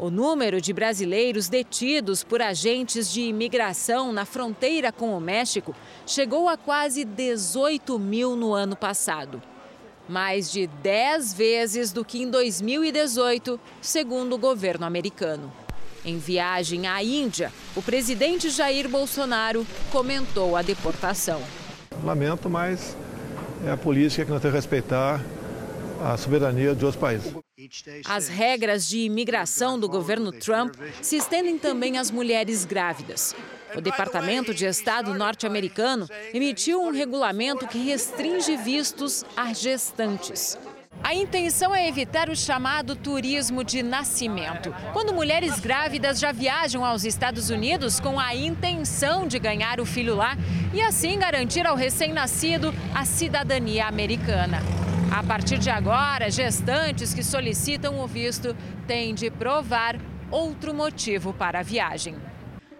[0.00, 5.74] O número de brasileiros detidos por agentes de imigração na fronteira com o México
[6.06, 9.42] chegou a quase 18 mil no ano passado.
[10.08, 15.52] Mais de 10 vezes do que em 2018, segundo o governo americano.
[16.04, 21.42] Em viagem à Índia, o presidente Jair Bolsonaro comentou a deportação.
[22.04, 22.96] Lamento, mas
[23.66, 25.20] é a política que nós temos que respeitar
[26.00, 27.47] a soberania de outros países.
[28.04, 33.34] As regras de imigração do governo Trump se estendem também às mulheres grávidas.
[33.74, 40.56] O Departamento de Estado norte-americano emitiu um regulamento que restringe vistos a gestantes.
[41.02, 47.04] A intenção é evitar o chamado turismo de nascimento, quando mulheres grávidas já viajam aos
[47.04, 50.36] Estados Unidos com a intenção de ganhar o filho lá
[50.72, 54.62] e assim garantir ao recém-nascido a cidadania americana.
[55.10, 58.54] A partir de agora, gestantes que solicitam o visto
[58.86, 59.98] têm de provar
[60.30, 62.14] outro motivo para a viagem.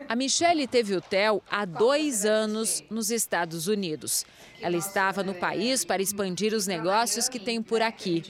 [0.07, 4.27] A Michelle teve o Theo há dois anos nos Estados Unidos.
[4.61, 8.23] Ela estava no país para expandir os negócios que tem por aqui.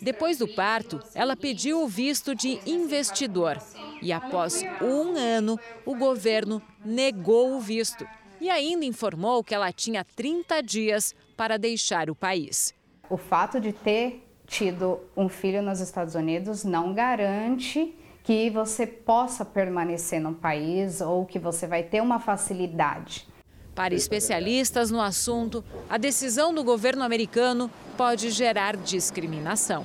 [0.00, 3.58] Depois do parto, ela pediu o visto de investidor.
[4.02, 8.06] E após um ano, o governo negou o visto.
[8.40, 12.74] E ainda informou que ela tinha 30 dias para deixar o país.
[13.10, 19.44] O fato de ter tido um filho nos Estados Unidos não garante que você possa
[19.44, 23.26] permanecer no país ou que você vai ter uma facilidade.
[23.74, 29.84] Para especialistas no assunto, a decisão do governo americano pode gerar discriminação.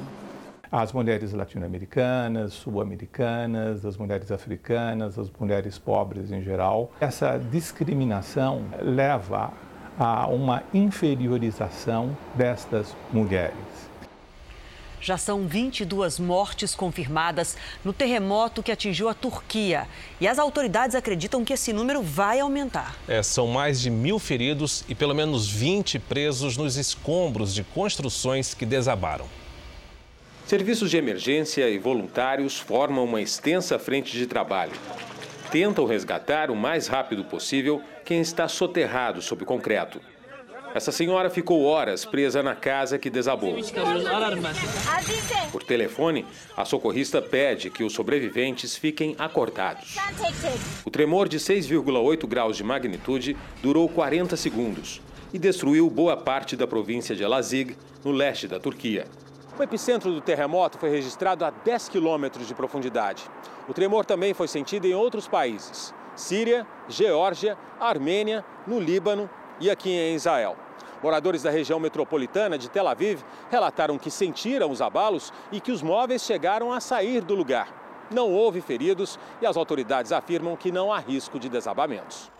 [0.71, 6.91] As mulheres latino-americanas, sul-americanas, as mulheres africanas, as mulheres pobres em geral.
[7.01, 9.51] Essa discriminação leva
[9.99, 13.89] a uma inferiorização destas mulheres.
[15.01, 19.88] Já são 22 mortes confirmadas no terremoto que atingiu a Turquia.
[20.19, 22.97] E as autoridades acreditam que esse número vai aumentar.
[23.07, 28.53] É, são mais de mil feridos e pelo menos 20 presos nos escombros de construções
[28.53, 29.25] que desabaram.
[30.45, 34.73] Serviços de emergência e voluntários formam uma extensa frente de trabalho.
[35.51, 39.99] Tentam resgatar o mais rápido possível quem está soterrado sob concreto.
[40.75, 43.55] Essa senhora ficou horas presa na casa que desabou.
[45.51, 46.23] Por telefone,
[46.55, 49.95] a socorrista pede que os sobreviventes fiquem acordados.
[50.85, 55.01] O tremor de 6,8 graus de magnitude durou 40 segundos
[55.33, 59.07] e destruiu boa parte da província de Elazig, no leste da Turquia.
[59.57, 63.23] O epicentro do terremoto foi registrado a 10 quilômetros de profundidade.
[63.69, 69.29] O tremor também foi sentido em outros países: Síria, Geórgia, Armênia, no Líbano
[69.60, 70.58] e aqui em Israel.
[71.03, 75.84] Moradores da região metropolitana de Tel Aviv relataram que sentiram os abalos e que os
[75.84, 77.71] móveis chegaram a sair do lugar.
[78.10, 82.32] Não houve feridos e as autoridades afirmam que não há risco de desabamentos.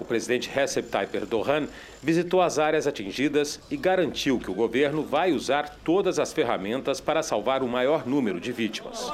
[0.00, 1.68] O presidente Recep Tayyip Erdogan
[2.02, 7.22] visitou as áreas atingidas e garantiu que o governo vai usar todas as ferramentas para
[7.22, 9.10] salvar o maior número de vítimas.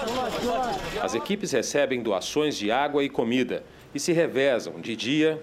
[1.00, 3.62] As equipes recebem doações de água e comida
[3.94, 5.42] e se revezam de dia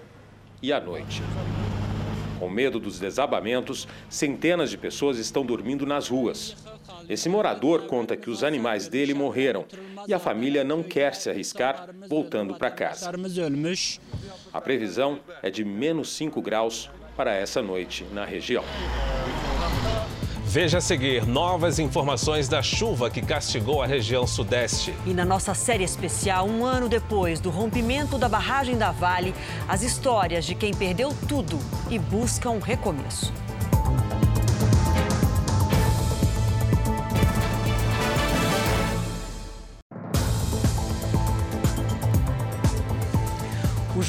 [0.62, 1.22] e à noite.
[2.40, 6.56] Com medo dos desabamentos, centenas de pessoas estão dormindo nas ruas.
[7.06, 9.66] Esse morador conta que os animais dele morreram
[10.08, 13.10] e a família não quer se arriscar voltando para casa.
[14.50, 18.64] A previsão é de menos 5 graus para essa noite na região.
[20.52, 24.92] Veja a seguir novas informações da chuva que castigou a região sudeste.
[25.06, 29.32] E na nossa série especial, um ano depois do rompimento da barragem da Vale,
[29.68, 31.56] as histórias de quem perdeu tudo
[31.88, 33.32] e busca um recomeço.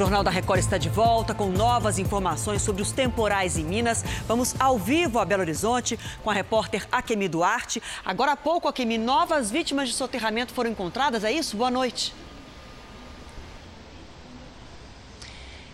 [0.02, 4.04] Jornal da Record está de volta com novas informações sobre os temporais em Minas.
[4.28, 7.80] Vamos ao vivo a Belo Horizonte com a repórter Akemi Duarte.
[8.04, 11.56] Agora há pouco, Akemi, novas vítimas de soterramento foram encontradas, é isso?
[11.56, 12.16] Boa noite.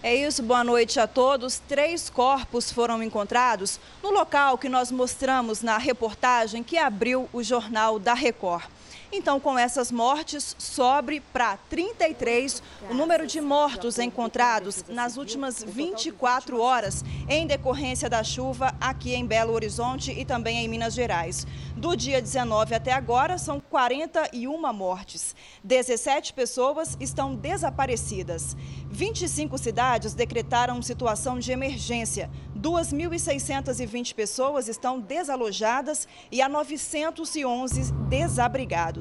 [0.04, 1.60] É isso, boa noite a todos.
[1.66, 7.98] Três corpos foram encontrados no local que nós mostramos na reportagem que abriu o Jornal
[7.98, 8.66] da Record.
[9.12, 16.60] Então, com essas mortes, sobre para 33 o número de mortos encontrados nas últimas 24
[16.60, 21.48] horas em decorrência da chuva aqui em Belo Horizonte e também em Minas Gerais.
[21.76, 25.36] Do dia 19 até agora, são 41 mortes.
[25.64, 28.58] 17 pessoas estão desaparecidas.
[28.90, 32.30] 25 cidades decretaram situação de emergência.
[32.58, 38.97] 2.620 pessoas estão desalojadas e há 911 desabrigados.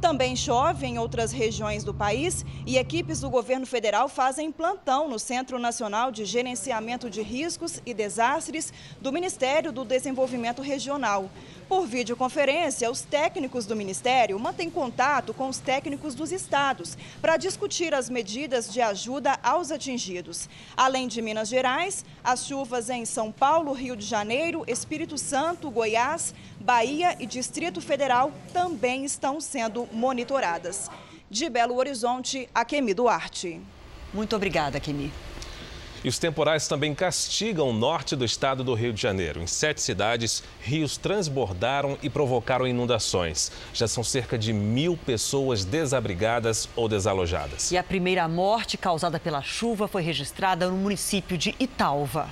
[0.00, 5.18] Também chove em outras regiões do país e equipes do governo federal fazem plantão no
[5.18, 11.28] Centro Nacional de Gerenciamento de Riscos e Desastres do Ministério do Desenvolvimento Regional.
[11.68, 17.92] Por videoconferência, os técnicos do Ministério mantêm contato com os técnicos dos estados para discutir
[17.92, 20.48] as medidas de ajuda aos atingidos.
[20.74, 26.34] Além de Minas Gerais, as chuvas em São Paulo, Rio de Janeiro, Espírito Santo, Goiás,
[26.58, 30.90] Bahia e Distrito Federal também estão sendo monitoradas.
[31.30, 33.60] De Belo Horizonte, Akemi Duarte.
[34.14, 35.12] Muito obrigada, Akemi.
[36.04, 39.40] E os temporais também castigam o norte do estado do Rio de Janeiro.
[39.42, 43.50] Em sete cidades, rios transbordaram e provocaram inundações.
[43.74, 47.72] Já são cerca de mil pessoas desabrigadas ou desalojadas.
[47.72, 52.28] E a primeira morte causada pela chuva foi registrada no município de Italva.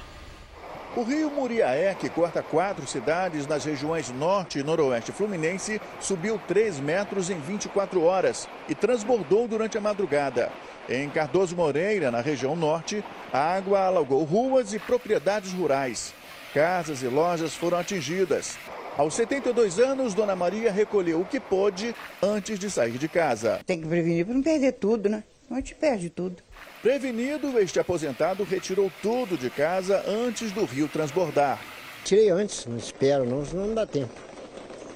[0.96, 6.80] O rio Muriaé, que corta quatro cidades nas regiões norte e noroeste fluminense, subiu 3
[6.80, 10.50] metros em 24 horas e transbordou durante a madrugada.
[10.88, 16.14] Em Cardoso Moreira, na região norte, a água alagou ruas e propriedades rurais.
[16.54, 18.56] Casas e lojas foram atingidas.
[18.96, 23.60] Aos 72 anos, Dona Maria recolheu o que pôde antes de sair de casa.
[23.66, 25.24] Tem que prevenir para não perder tudo, né?
[25.50, 26.36] Não a gente perde tudo.
[26.80, 31.60] Prevenido, este aposentado retirou tudo de casa antes do rio transbordar.
[32.04, 34.14] Tirei antes, não espero não, senão não dá tempo.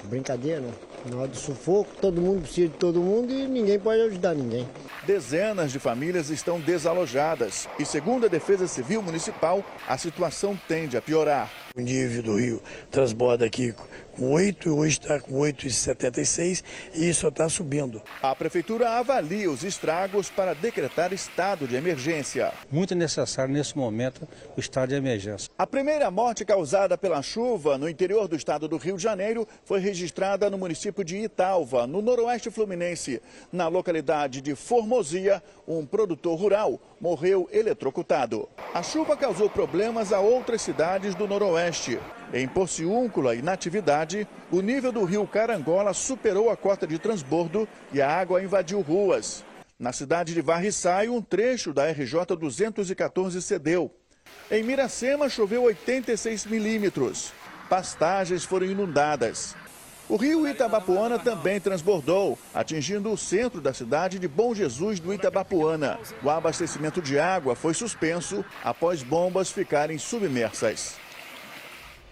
[0.05, 0.71] Brincadeira, né?
[1.05, 4.67] Na hora do sufoco, todo mundo precisa de todo mundo e ninguém pode ajudar ninguém.
[5.05, 11.01] Dezenas de famílias estão desalojadas e, segundo a Defesa Civil Municipal, a situação tende a
[11.01, 11.51] piorar.
[11.75, 13.73] O nível do rio transborda aqui
[14.11, 18.01] com 8 e hoje está com 8,76 e isso está subindo.
[18.21, 22.51] A prefeitura avalia os estragos para decretar estado de emergência.
[22.71, 25.49] Muito necessário nesse momento o estado de emergência.
[25.57, 29.79] A primeira morte causada pela chuva no interior do estado do Rio de Janeiro foi
[29.79, 33.21] registrada no município de Italva, no noroeste fluminense.
[33.51, 38.47] Na localidade de Formosia, um produtor rural morreu eletrocutado.
[38.73, 41.99] A chuva causou problemas a outras cidades do noroeste.
[42.33, 48.01] Em Porciúncula e Natividade, o nível do rio Carangola superou a cota de transbordo e
[48.01, 49.43] a água invadiu ruas.
[49.77, 53.91] Na cidade de Varriçaio, um trecho da RJ 214 cedeu.
[54.49, 57.33] Em Miracema, choveu 86 milímetros.
[57.69, 59.53] Pastagens foram inundadas.
[60.07, 65.99] O rio Itabapuana também transbordou, atingindo o centro da cidade de Bom Jesus do Itabapuana.
[66.23, 70.97] O abastecimento de água foi suspenso após bombas ficarem submersas.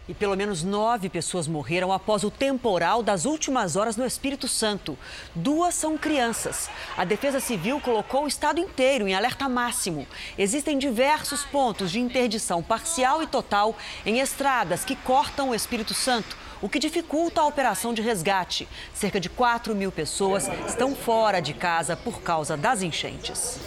[0.09, 4.97] E pelo menos nove pessoas morreram após o temporal das últimas horas no Espírito Santo.
[5.35, 6.67] Duas são crianças.
[6.97, 10.07] A Defesa Civil colocou o estado inteiro em alerta máximo.
[10.35, 16.35] Existem diversos pontos de interdição parcial e total em estradas que cortam o Espírito Santo
[16.61, 18.67] o que dificulta a operação de resgate.
[18.93, 23.59] Cerca de 4 mil pessoas estão fora de casa por causa das enchentes.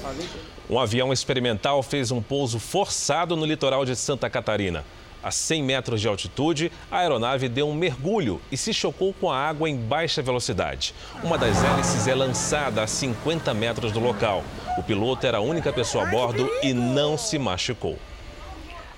[0.68, 4.84] Um avião experimental fez um pouso forçado no litoral de Santa Catarina.
[5.22, 9.36] A 100 metros de altitude, a aeronave deu um mergulho e se chocou com a
[9.36, 10.94] água em baixa velocidade.
[11.22, 14.42] Uma das hélices é lançada a 50 metros do local.
[14.76, 17.98] O piloto era a única pessoa a bordo e não se machucou.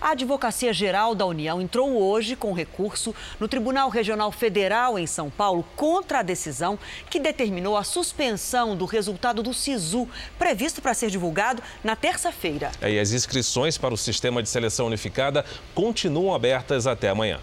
[0.05, 5.31] A Advocacia Geral da União entrou hoje com recurso no Tribunal Regional Federal em São
[5.31, 6.79] Paulo contra a decisão
[7.09, 10.07] que determinou a suspensão do resultado do SISU,
[10.39, 12.71] previsto para ser divulgado na terça-feira.
[12.83, 15.43] É, e as inscrições para o Sistema de Seleção Unificada
[15.75, 17.41] continuam abertas até amanhã.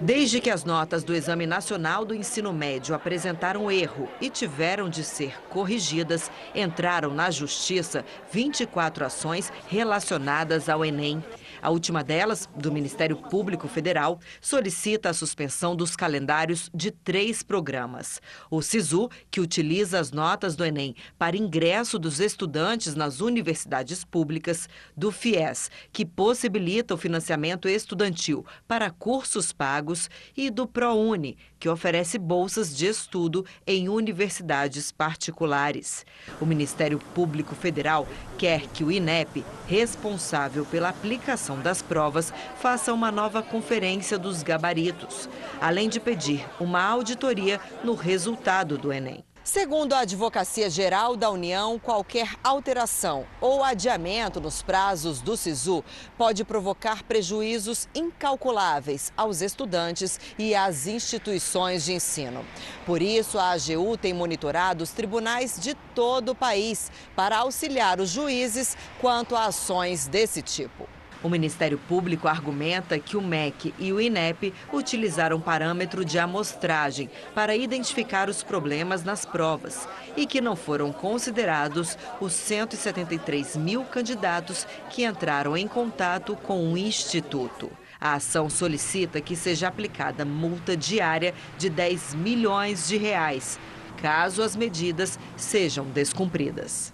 [0.00, 5.04] Desde que as notas do Exame Nacional do Ensino Médio apresentaram erro e tiveram de
[5.04, 11.22] ser corrigidas, entraram na Justiça 24 ações relacionadas ao Enem.
[11.64, 18.20] A última delas, do Ministério Público Federal, solicita a suspensão dos calendários de três programas.
[18.50, 24.68] O SISU, que utiliza as notas do Enem para ingresso dos estudantes nas universidades públicas,
[24.94, 32.18] do FIES, que possibilita o financiamento estudantil para cursos pagos, e do ProUni, que oferece
[32.18, 36.04] bolsas de estudo em universidades particulares.
[36.38, 38.06] O Ministério Público Federal
[38.36, 45.28] quer que o INEP, responsável pela aplicação das provas, faça uma nova conferência dos gabaritos,
[45.60, 49.24] além de pedir uma auditoria no resultado do Enem.
[49.44, 55.84] Segundo a Advocacia Geral da União, qualquer alteração ou adiamento nos prazos do SISU
[56.16, 62.42] pode provocar prejuízos incalculáveis aos estudantes e às instituições de ensino.
[62.86, 68.08] Por isso, a AGU tem monitorado os tribunais de todo o país para auxiliar os
[68.08, 70.88] juízes quanto a ações desse tipo.
[71.24, 77.56] O Ministério Público argumenta que o MEC e o INEP utilizaram parâmetro de amostragem para
[77.56, 85.06] identificar os problemas nas provas e que não foram considerados os 173 mil candidatos que
[85.06, 87.70] entraram em contato com o Instituto.
[87.98, 93.58] A ação solicita que seja aplicada multa diária de 10 milhões de reais,
[93.96, 96.93] caso as medidas sejam descumpridas.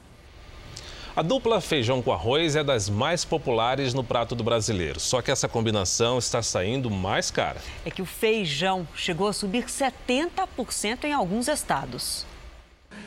[1.17, 5.01] A dupla feijão com arroz é das mais populares no prato do brasileiro.
[5.01, 7.61] Só que essa combinação está saindo mais cara.
[7.85, 12.25] É que o feijão chegou a subir 70% em alguns estados.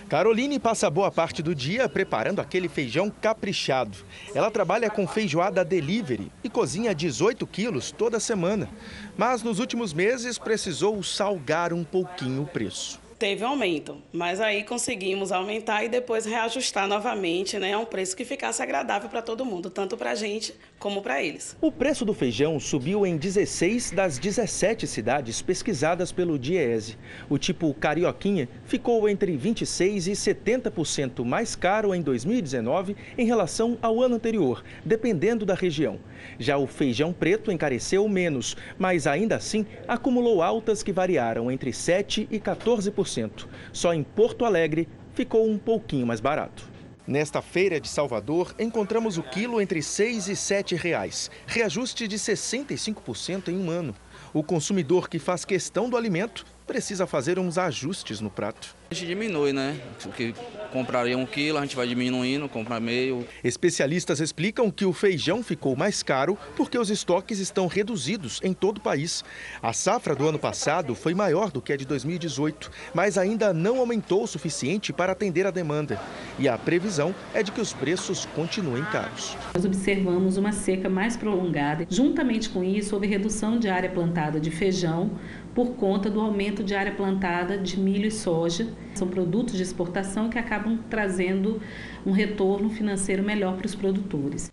[0.09, 3.97] Caroline passa boa parte do dia preparando aquele feijão caprichado.
[4.35, 8.69] Ela trabalha com feijoada delivery e cozinha 18 quilos toda semana.
[9.17, 14.65] Mas nos últimos meses precisou salgar um pouquinho o preço teve um aumento, mas aí
[14.65, 19.45] conseguimos aumentar e depois reajustar novamente, né, a um preço que ficasse agradável para todo
[19.45, 20.53] mundo, tanto para a gente
[20.83, 21.55] como para eles.
[21.61, 26.97] O preço do feijão subiu em 16 das 17 cidades pesquisadas pelo Diese.
[27.29, 34.01] O tipo carioquinha ficou entre 26 e 70% mais caro em 2019 em relação ao
[34.01, 35.97] ano anterior, dependendo da região.
[36.37, 42.27] Já o feijão preto encareceu menos, mas ainda assim acumulou altas que variaram entre 7
[42.29, 43.47] e 14%.
[43.71, 46.72] Só em Porto Alegre ficou um pouquinho mais barato.
[47.05, 52.15] Nesta feira de Salvador, encontramos o quilo entre R$ 6 e 7 reais, reajuste de
[52.17, 53.93] 65% em um ano.
[54.33, 58.75] O consumidor que faz questão do alimento precisa fazer uns ajustes no prato.
[58.89, 59.79] A gente diminui, né?
[60.01, 60.33] Porque
[60.71, 63.27] compraria um quilo, a gente vai diminuindo, compra meio.
[63.43, 68.79] Especialistas explicam que o feijão ficou mais caro porque os estoques estão reduzidos em todo
[68.79, 69.23] o país.
[69.61, 73.77] A safra do ano passado foi maior do que a de 2018, mas ainda não
[73.77, 76.01] aumentou o suficiente para atender a demanda.
[76.39, 79.37] E a previsão é de que os preços continuem caros.
[79.53, 81.85] Nós observamos uma seca mais prolongada.
[81.87, 85.11] Juntamente com isso, houve redução de área plantada de feijão,
[85.53, 88.67] por conta do aumento de área plantada de milho e soja.
[88.95, 91.61] São produtos de exportação que acabam trazendo
[92.05, 94.51] um retorno financeiro melhor para os produtores.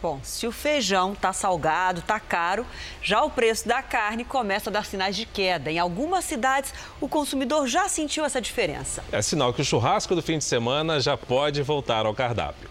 [0.00, 2.66] Bom, se o feijão está salgado, está caro,
[3.02, 5.70] já o preço da carne começa a dar sinais de queda.
[5.70, 9.02] Em algumas cidades, o consumidor já sentiu essa diferença.
[9.10, 12.68] É sinal que o churrasco do fim de semana já pode voltar ao cardápio.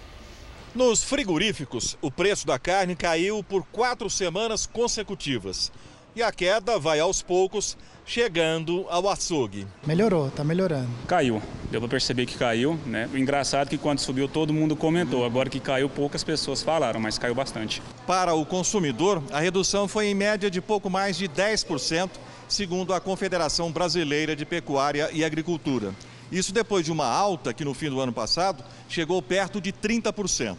[0.74, 5.72] Nos frigoríficos, o preço da carne caiu por quatro semanas consecutivas
[6.16, 9.68] e a queda vai aos poucos chegando ao açougue.
[9.86, 10.89] Melhorou, tá melhorando.
[11.07, 11.41] Caiu,
[11.72, 13.09] deu para perceber que caiu, né?
[13.11, 16.99] O engraçado é que quando subiu todo mundo comentou, agora que caiu poucas pessoas falaram,
[16.99, 17.82] mas caiu bastante.
[18.05, 22.11] Para o consumidor, a redução foi em média de pouco mais de 10%,
[22.47, 25.93] segundo a Confederação Brasileira de Pecuária e Agricultura.
[26.32, 30.55] Isso depois de uma alta que no fim do ano passado chegou perto de 30%.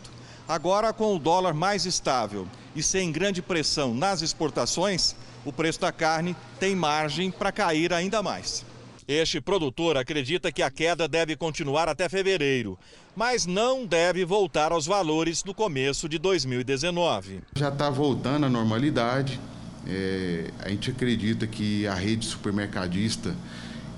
[0.48, 5.16] Agora, com o dólar mais estável e sem grande pressão nas exportações,
[5.46, 8.66] o preço da carne tem margem para cair ainda mais.
[9.06, 12.76] Este produtor acredita que a queda deve continuar até fevereiro,
[13.14, 17.40] mas não deve voltar aos valores do começo de 2019.
[17.54, 19.38] Já está voltando à normalidade.
[19.86, 23.32] É, a gente acredita que a rede supermercadista,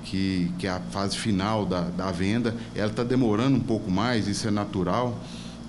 [0.04, 4.28] que, que é a fase final da, da venda, ela está demorando um pouco mais,
[4.28, 5.18] isso é natural.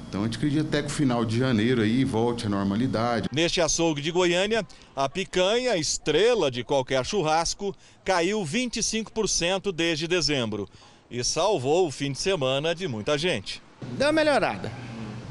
[0.09, 3.29] Então a gente acredita até que o final de janeiro aí volte à normalidade.
[3.31, 10.67] Neste açougue de Goiânia, a picanha, estrela de qualquer churrasco, caiu 25% desde dezembro
[11.11, 13.61] e salvou o fim de semana de muita gente.
[13.99, 14.71] Deu uma melhorada,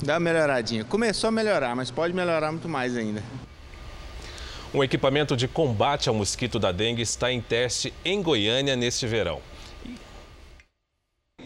[0.01, 0.85] deu uma melhoradinha.
[0.85, 3.21] Começou a melhorar, mas pode melhorar muito mais ainda.
[4.73, 9.41] Um equipamento de combate ao mosquito da dengue está em teste em Goiânia neste verão.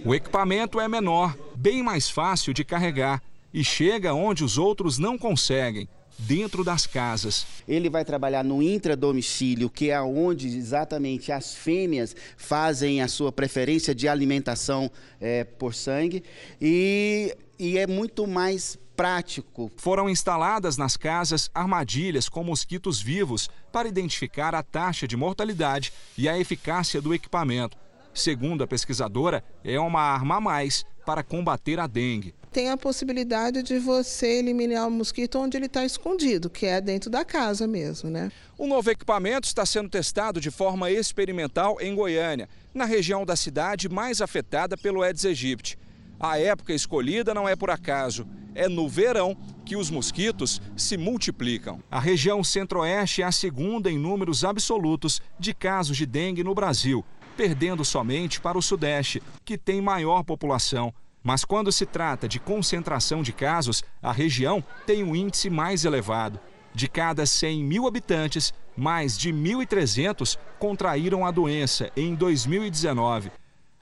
[0.05, 3.23] O equipamento é menor, bem mais fácil de carregar
[3.55, 5.89] e chega onde os outros não conseguem,
[6.19, 7.47] dentro das casas.
[7.69, 13.95] Ele vai trabalhar no intradomicílio, que é onde exatamente as fêmeas fazem a sua preferência
[13.95, 14.91] de alimentação
[15.21, 16.25] é, por sangue
[16.61, 19.71] e, e é muito mais prático.
[19.77, 26.29] Foram instaladas nas casas armadilhas com mosquitos vivos para identificar a taxa de mortalidade e
[26.29, 27.82] a eficácia do equipamento.
[28.15, 32.35] Segundo a pesquisadora, é uma arma a mais para combater a dengue.
[32.53, 37.09] Tem a possibilidade de você eliminar o mosquito onde ele está escondido, que é dentro
[37.09, 38.31] da casa mesmo, né?
[38.59, 43.89] O novo equipamento está sendo testado de forma experimental em Goiânia, na região da cidade
[43.89, 45.79] mais afetada pelo Aedes aegypti.
[46.21, 49.35] A época escolhida não é por acaso, é no verão
[49.65, 51.83] que os mosquitos se multiplicam.
[51.91, 57.03] A região centro-oeste é a segunda em números absolutos de casos de dengue no Brasil
[57.33, 60.93] perdendo somente para o Sudeste, que tem maior população.
[61.23, 66.39] Mas quando se trata de concentração de casos, a região tem um índice mais elevado.
[66.75, 73.31] De cada 100 mil habitantes, mais de 1.300 contraíram a doença em 2019.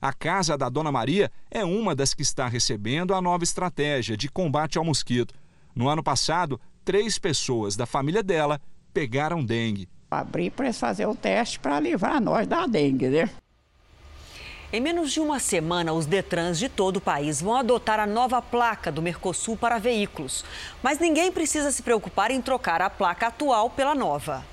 [0.02, 4.28] A casa da Dona Maria é uma das que está recebendo a nova estratégia de
[4.28, 5.34] combate ao mosquito.
[5.74, 8.60] No ano passado, três pessoas da família dela
[8.92, 9.88] pegaram dengue.
[10.10, 13.30] Abrir para fazer o teste para livrar nós da dengue, né?
[14.72, 18.40] Em menos de uma semana, os Detrans de todo o país vão adotar a nova
[18.40, 20.44] placa do Mercosul para veículos.
[20.82, 24.44] Mas ninguém precisa se preocupar em trocar a placa atual pela nova.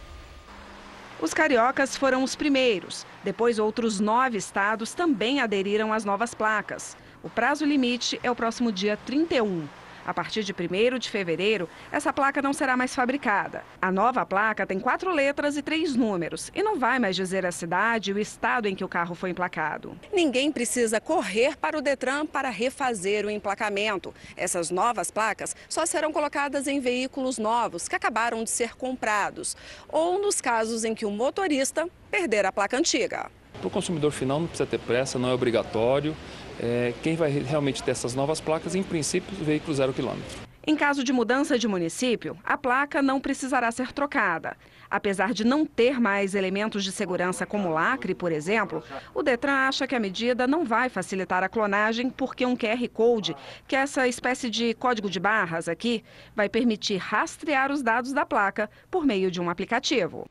[1.20, 3.05] Os cariocas foram os primeiros.
[3.24, 6.97] Depois, outros nove estados também aderiram às novas placas.
[7.24, 9.68] O prazo limite é o próximo dia 31.
[10.08, 13.62] A partir de 1 de fevereiro, essa placa não será mais fabricada.
[13.82, 17.51] A nova placa tem quatro letras e três números e não vai mais dizer a
[17.51, 19.99] cidade e o estado em que o carro foi emplacado.
[20.14, 24.14] Ninguém precisa correr para o Detran para refazer o emplacamento.
[24.38, 29.58] Essas novas placas só serão colocadas em veículos novos que acabaram de ser comprados
[29.89, 33.30] ou nos casos em que o motorista perder a placa antiga.
[33.60, 36.16] Para o consumidor final não precisa ter pressa, não é obrigatório.
[36.60, 40.47] É, quem vai realmente ter essas novas placas, em princípio, o veículo zero quilômetro.
[40.70, 44.58] Em caso de mudança de município, a placa não precisará ser trocada.
[44.89, 48.84] Apesar de não ter mais elementos de segurança como lacre, por exemplo,
[49.14, 53.34] o Detran acha que a medida não vai facilitar a clonagem porque um QR Code,
[53.66, 56.03] que é essa espécie de código de barras aqui,
[56.36, 60.28] vai permitir rastrear os dados da placa por meio de um aplicativo.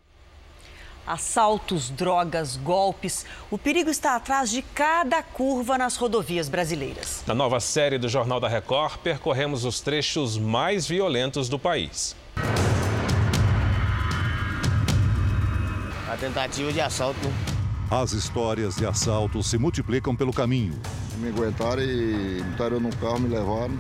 [1.07, 3.24] Assaltos, drogas, golpes.
[3.48, 7.22] O perigo está atrás de cada curva nas rodovias brasileiras.
[7.26, 12.16] Na nova série do Jornal da Record, percorremos os trechos mais violentos do país.
[16.12, 17.32] A tentativa de assalto.
[17.88, 20.80] As histórias de assalto se multiplicam pelo caminho.
[21.18, 23.78] Me aguentaram e botaram no carro, me levaram.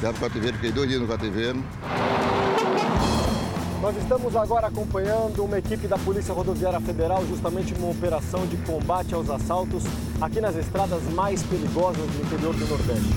[0.00, 1.64] Deram o cativeiro, fiquei dois dias no cativeiro.
[3.80, 9.14] Nós estamos agora acompanhando uma equipe da Polícia Rodoviária Federal, justamente uma operação de combate
[9.14, 9.84] aos assaltos
[10.20, 13.08] aqui nas estradas mais perigosas do interior do Nordeste.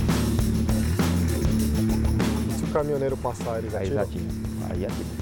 [2.58, 4.02] Se o caminhoneiro passar, eles atiram?
[4.70, 5.22] Aí atira.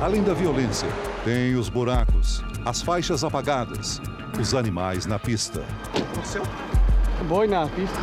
[0.00, 0.88] Além da violência,
[1.24, 4.00] tem os buracos, as faixas apagadas,
[4.38, 5.62] os animais na pista.
[5.94, 6.42] Aconteceu?
[7.28, 7.96] Boi na pista.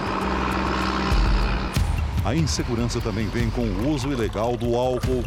[2.24, 5.26] A insegurança também vem com o uso ilegal do álcool,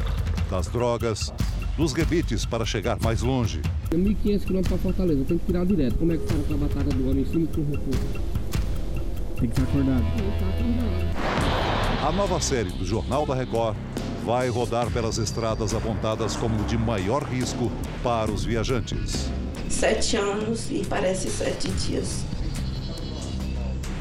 [0.50, 1.32] das drogas,
[1.76, 3.60] dos rebites para chegar mais longe.
[3.90, 5.98] É 1.500 km para Fortaleza, tem que tirar direto.
[5.98, 8.36] Como é que faz com a batalha do homem em cima com o reforço?
[9.38, 10.04] Tem que estar acordado.
[10.16, 12.06] Tem que estar acordado.
[12.06, 13.76] A nova série do Jornal da Record
[14.24, 17.70] vai rodar pelas estradas apontadas como de maior risco
[18.02, 19.30] para os viajantes.
[19.68, 22.24] Sete anos e parece sete dias.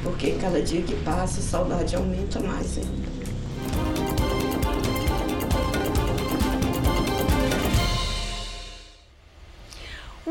[0.03, 3.14] Porque cada dia que passa, a saudade aumenta mais ainda.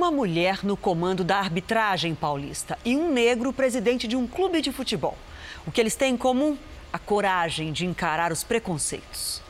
[0.05, 4.71] Uma mulher no comando da arbitragem paulista e um negro presidente de um clube de
[4.71, 5.17] futebol.
[5.67, 6.59] O que eles têm em comum?
[6.93, 9.41] A coragem de encarar os preconceitos.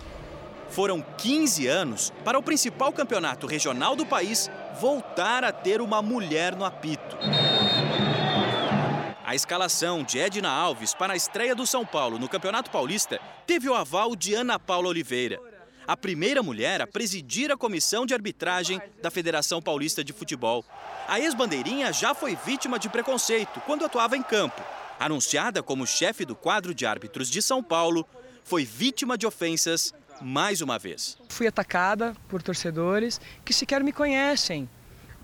[0.68, 4.48] Foram 15 anos para o principal campeonato regional do país
[4.80, 7.18] voltar a ter uma mulher no apito.
[9.24, 13.68] A escalação de Edna Alves para a estreia do São Paulo no Campeonato Paulista teve
[13.68, 15.40] o aval de Ana Paula Oliveira,
[15.86, 20.64] a primeira mulher a presidir a comissão de arbitragem da Federação Paulista de Futebol.
[21.06, 24.62] A ex-bandeirinha já foi vítima de preconceito quando atuava em campo.
[24.98, 28.06] Anunciada como chefe do quadro de árbitros de São Paulo,
[28.44, 31.18] foi vítima de ofensas mais uma vez.
[31.28, 34.68] Fui atacada por torcedores que sequer me conhecem,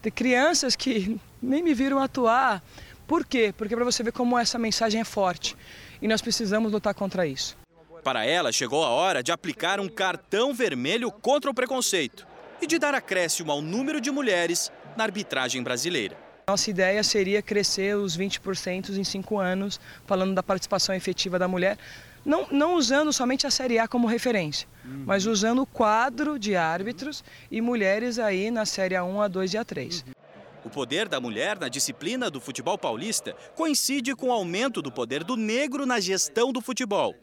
[0.03, 2.63] de crianças que nem me viram atuar.
[3.07, 3.55] Por quê?
[3.57, 5.57] Porque para você ver como essa mensagem é forte
[6.01, 7.60] e nós precisamos lutar contra isso.
[8.03, 12.27] Para ela, chegou a hora de aplicar um cartão vermelho contra o preconceito
[12.61, 16.17] e de dar acréscimo ao número de mulheres na arbitragem brasileira.
[16.49, 21.79] Nossa ideia seria crescer os 20% em cinco anos, falando da participação efetiva da mulher,
[22.25, 25.05] não, não usando somente a Série A como referência, uhum.
[25.07, 30.05] mas usando o quadro de árbitros e mulheres aí na Série A1, A2 e A3.
[30.65, 35.25] O poder da mulher na disciplina do futebol paulista coincide com o aumento do poder
[35.25, 37.15] do negro na gestão do futebol.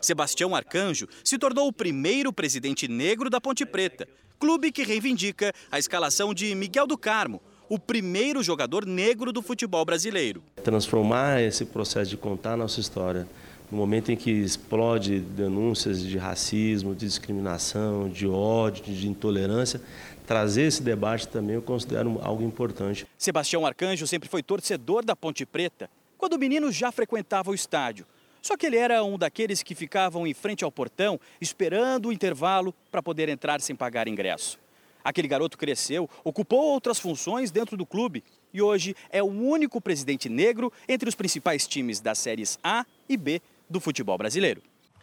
[0.00, 4.06] Sebastião Arcanjo se tornou o primeiro presidente negro da Ponte Preta,
[4.38, 9.84] clube que reivindica a escalação de Miguel do Carmo, o primeiro jogador negro do futebol
[9.84, 10.42] brasileiro.
[10.62, 13.26] Transformar esse processo de contar a nossa história
[13.70, 19.80] no momento em que explode denúncias de racismo, de discriminação, de ódio, de intolerância,
[20.26, 23.06] trazer esse debate também eu considero algo importante.
[23.18, 28.06] Sebastião Arcanjo sempre foi torcedor da Ponte Preta, quando o menino já frequentava o estádio.
[28.46, 32.72] Só que ele era um daqueles que ficavam em frente ao portão, esperando o intervalo
[32.92, 34.56] para poder entrar sem pagar ingresso.
[35.02, 38.22] Aquele garoto cresceu, ocupou outras funções dentro do clube
[38.54, 43.16] e hoje é o único presidente negro entre os principais times das séries A e
[43.16, 44.62] B do futebol brasileiro.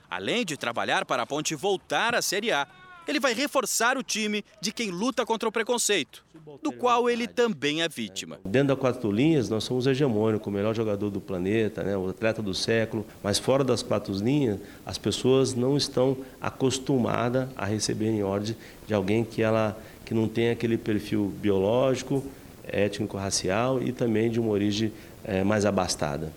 [0.10, 2.66] Além de trabalhar para a Ponte voltar à Série A,
[3.08, 6.24] ele vai reforçar o time de quem luta contra o preconceito,
[6.62, 8.39] do qual ele também é vítima.
[8.45, 12.41] Dentro da quatro linhas, nós somos hegemônicos, o melhor jogador do planeta, né, o atleta
[12.41, 18.56] do século, mas fora das quatro linhas, as pessoas não estão acostumadas a receberem ordem
[18.88, 22.24] de alguém que, ela, que não tem aquele perfil biológico,
[22.66, 24.91] étnico-racial e também de uma origem
[25.24, 26.32] é, mais abastada.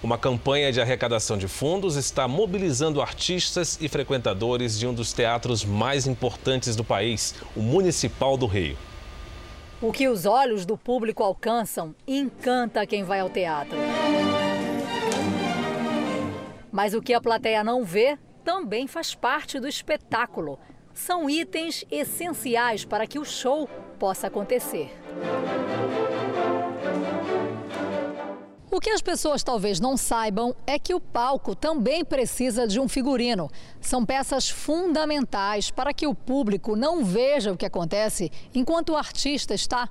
[0.00, 5.64] Uma campanha de arrecadação de fundos está mobilizando artistas e frequentadores de um dos teatros
[5.64, 8.76] mais importantes do país, o Municipal do Rio.
[9.82, 13.76] O que os olhos do público alcançam encanta quem vai ao teatro.
[16.70, 20.60] Mas o que a plateia não vê também faz parte do espetáculo.
[20.94, 23.68] São itens essenciais para que o show
[23.98, 24.92] possa acontecer.
[28.70, 32.86] O que as pessoas talvez não saibam é que o palco também precisa de um
[32.86, 33.50] figurino.
[33.80, 39.54] São peças fundamentais para que o público não veja o que acontece enquanto o artista
[39.54, 39.88] está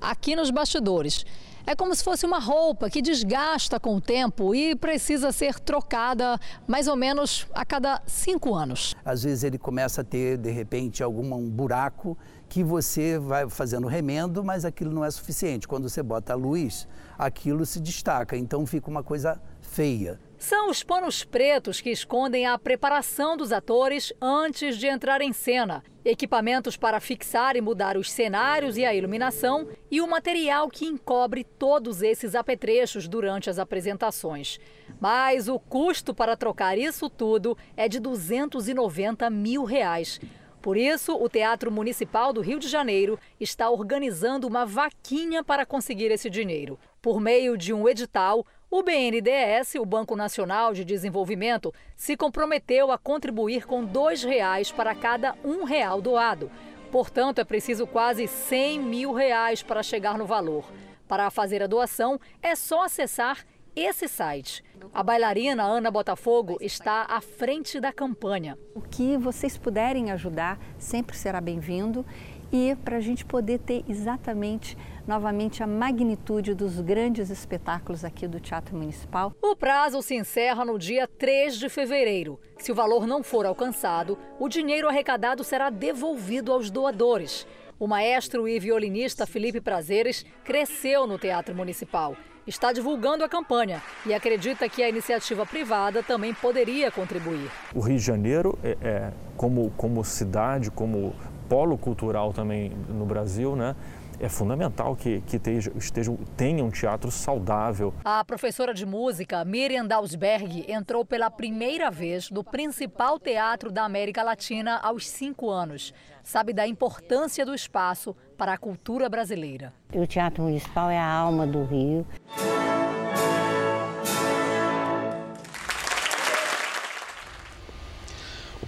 [0.00, 1.26] aqui nos bastidores.
[1.70, 6.36] É como se fosse uma roupa que desgasta com o tempo e precisa ser trocada
[6.66, 8.96] mais ou menos a cada cinco anos.
[9.04, 12.18] Às vezes ele começa a ter, de repente, algum um buraco
[12.48, 15.68] que você vai fazendo remendo, mas aquilo não é suficiente.
[15.68, 19.40] Quando você bota a luz, aquilo se destaca, então fica uma coisa
[19.70, 20.18] feia.
[20.36, 25.84] São os panos pretos que escondem a preparação dos atores antes de entrar em cena,
[26.04, 31.44] equipamentos para fixar e mudar os cenários e a iluminação e o material que encobre
[31.44, 34.58] todos esses apetrechos durante as apresentações.
[34.98, 40.18] Mas o custo para trocar isso tudo é de 290 mil reais.
[40.60, 46.10] Por isso, o Teatro Municipal do Rio de Janeiro está organizando uma vaquinha para conseguir
[46.10, 46.78] esse dinheiro.
[47.00, 52.98] Por meio de um edital, o BNDES, o Banco Nacional de Desenvolvimento, se comprometeu a
[52.98, 56.48] contribuir com R$ reais para cada um real doado.
[56.92, 60.64] Portanto, é preciso quase 100 mil reais para chegar no valor.
[61.08, 63.44] Para fazer a doação, é só acessar
[63.74, 64.62] esse site.
[64.94, 68.56] A bailarina Ana Botafogo está à frente da campanha.
[68.74, 72.06] O que vocês puderem ajudar sempre será bem-vindo
[72.52, 74.76] e para a gente poder ter exatamente
[75.06, 79.32] novamente a magnitude dos grandes espetáculos aqui do Teatro Municipal.
[79.42, 82.38] O prazo se encerra no dia 3 de fevereiro.
[82.58, 87.46] Se o valor não for alcançado, o dinheiro arrecadado será devolvido aos doadores.
[87.78, 92.14] O maestro e violinista Felipe Prazeres cresceu no Teatro Municipal.
[92.46, 97.50] Está divulgando a campanha e acredita que a iniciativa privada também poderia contribuir.
[97.74, 101.14] O Rio de Janeiro, é, é como, como cidade, como
[101.48, 103.74] polo cultural também no Brasil, né?
[104.20, 107.94] É fundamental que, que esteja, esteja, tenha um teatro saudável.
[108.04, 114.22] A professora de música Miriam Dalsberg entrou pela primeira vez no principal teatro da América
[114.22, 115.94] Latina aos cinco anos.
[116.22, 119.72] Sabe da importância do espaço para a cultura brasileira.
[119.94, 122.06] O Teatro Municipal é a alma do Rio.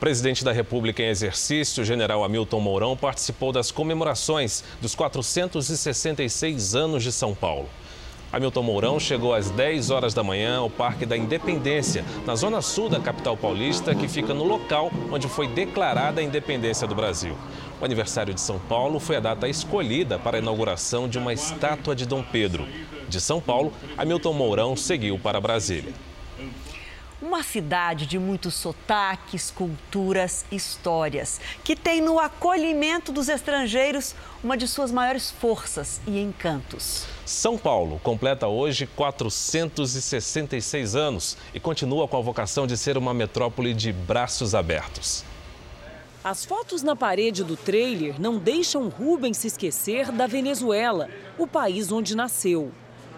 [0.02, 7.12] Presidente da República em exercício, general Hamilton Mourão, participou das comemorações dos 466 anos de
[7.12, 7.68] São Paulo.
[8.32, 12.88] Hamilton Mourão chegou às 10 horas da manhã ao Parque da Independência, na zona sul
[12.88, 17.36] da capital paulista, que fica no local onde foi declarada a independência do Brasil.
[17.80, 21.94] O aniversário de São Paulo foi a data escolhida para a inauguração de uma estátua
[21.94, 22.66] de Dom Pedro.
[23.08, 25.94] De São Paulo, Hamilton Mourão seguiu para Brasília.
[27.22, 34.12] Uma cidade de muitos sotaques, culturas, histórias, que tem no acolhimento dos estrangeiros
[34.42, 37.06] uma de suas maiores forças e encantos.
[37.24, 43.72] São Paulo completa hoje 466 anos e continua com a vocação de ser uma metrópole
[43.72, 45.24] de braços abertos.
[46.24, 51.08] As fotos na parede do trailer não deixam Rubens se esquecer da Venezuela,
[51.38, 52.72] o país onde nasceu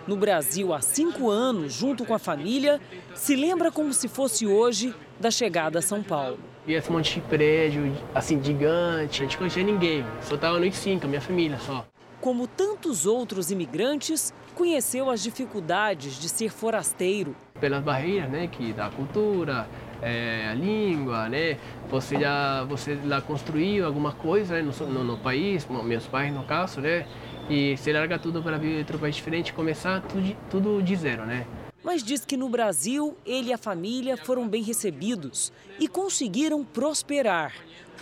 [0.07, 2.81] no Brasil há cinco anos, junto com a família,
[3.15, 6.39] se lembra como se fosse hoje da chegada a São Paulo.
[6.67, 10.73] E esse monte de prédio, assim, gigante, a gente não conhecia ninguém, só estava no
[10.73, 11.87] cinco, a minha família só.
[12.21, 17.37] Como tantos outros imigrantes, conheceu as dificuldades de ser forasteiro.
[17.61, 19.69] Pelas barreiras, né, que da cultura,
[20.01, 21.59] é, a língua, né,
[21.91, 26.45] você já você lá construiu alguma coisa né, no, no, no país, meus pais no
[26.45, 27.07] caso, né,
[27.49, 31.47] e você larga tudo para vir outro país diferente começar tudo, tudo de zero, né?
[31.83, 37.53] Mas diz que no Brasil ele e a família foram bem recebidos e conseguiram prosperar.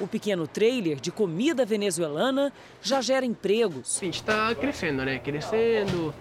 [0.01, 3.99] O pequeno trailer de comida venezuelana já gera empregos.
[4.01, 5.19] A gente está crescendo, né?
[5.19, 6.15] Crescendo,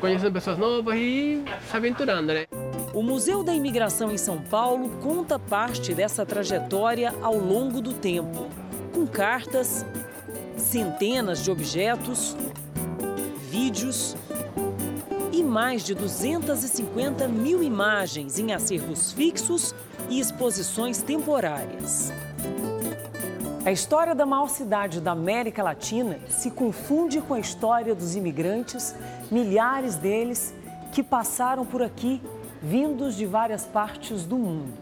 [0.00, 2.46] conhecendo pessoas novas e se aventurando, né?
[2.94, 8.48] O Museu da Imigração em São Paulo conta parte dessa trajetória ao longo do tempo,
[8.94, 9.84] com cartas,
[10.56, 12.36] centenas de objetos,
[13.48, 14.14] vídeos
[15.32, 19.74] e mais de 250 mil imagens em acervos fixos
[20.10, 22.12] e exposições temporárias.
[23.64, 28.94] A história da maior cidade da América Latina se confunde com a história dos imigrantes,
[29.30, 30.54] milhares deles
[30.92, 32.20] que passaram por aqui
[32.62, 34.74] vindos de várias partes do mundo.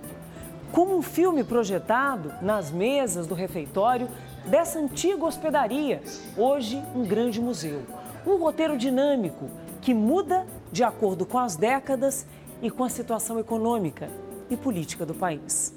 [0.73, 4.09] Como um filme projetado nas mesas do refeitório
[4.45, 6.03] dessa antiga hospedaria,
[6.37, 7.83] hoje um grande museu.
[8.27, 9.49] Um roteiro dinâmico
[9.81, 12.27] que muda de acordo com as décadas
[12.61, 14.11] e com a situação econômica
[14.51, 15.73] e política do país.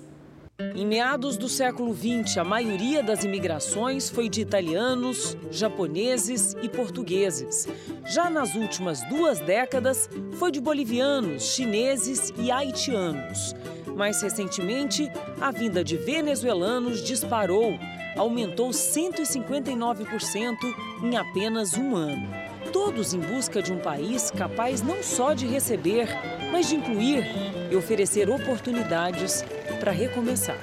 [0.76, 7.68] Em meados do século XX, a maioria das imigrações foi de italianos, japoneses e portugueses.
[8.06, 13.56] Já nas últimas duas décadas, foi de bolivianos, chineses e haitianos.
[13.96, 17.78] Mais recentemente, a vinda de venezuelanos disparou,
[18.16, 20.56] aumentou 159%
[21.04, 22.28] em apenas um ano.
[22.72, 26.08] todos em busca de um país capaz não só de receber,
[26.52, 27.26] mas de incluir
[27.72, 29.44] e oferecer oportunidades
[29.80, 30.60] para recomeçar.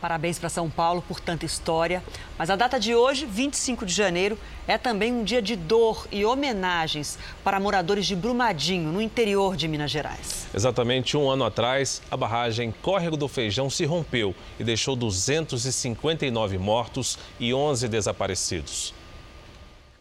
[0.00, 2.02] Parabéns para São Paulo por tanta história.
[2.38, 4.38] Mas a data de hoje, 25 de janeiro,
[4.68, 9.66] é também um dia de dor e homenagens para moradores de Brumadinho, no interior de
[9.66, 10.46] Minas Gerais.
[10.54, 17.18] Exatamente um ano atrás, a barragem Córrego do Feijão se rompeu e deixou 259 mortos
[17.40, 18.95] e 11 desaparecidos.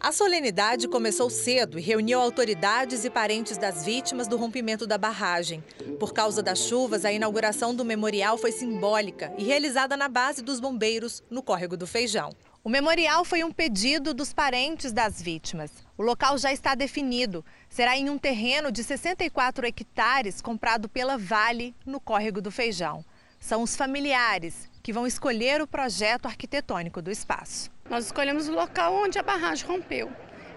[0.05, 5.63] A solenidade começou cedo e reuniu autoridades e parentes das vítimas do rompimento da barragem.
[5.99, 10.59] Por causa das chuvas, a inauguração do memorial foi simbólica e realizada na base dos
[10.59, 12.29] bombeiros, no Córrego do Feijão.
[12.63, 15.71] O memorial foi um pedido dos parentes das vítimas.
[15.97, 17.43] O local já está definido.
[17.67, 23.03] Será em um terreno de 64 hectares comprado pela Vale, no Córrego do Feijão.
[23.39, 27.73] São os familiares que vão escolher o projeto arquitetônico do espaço.
[27.89, 30.11] Nós escolhemos o local onde a barragem rompeu.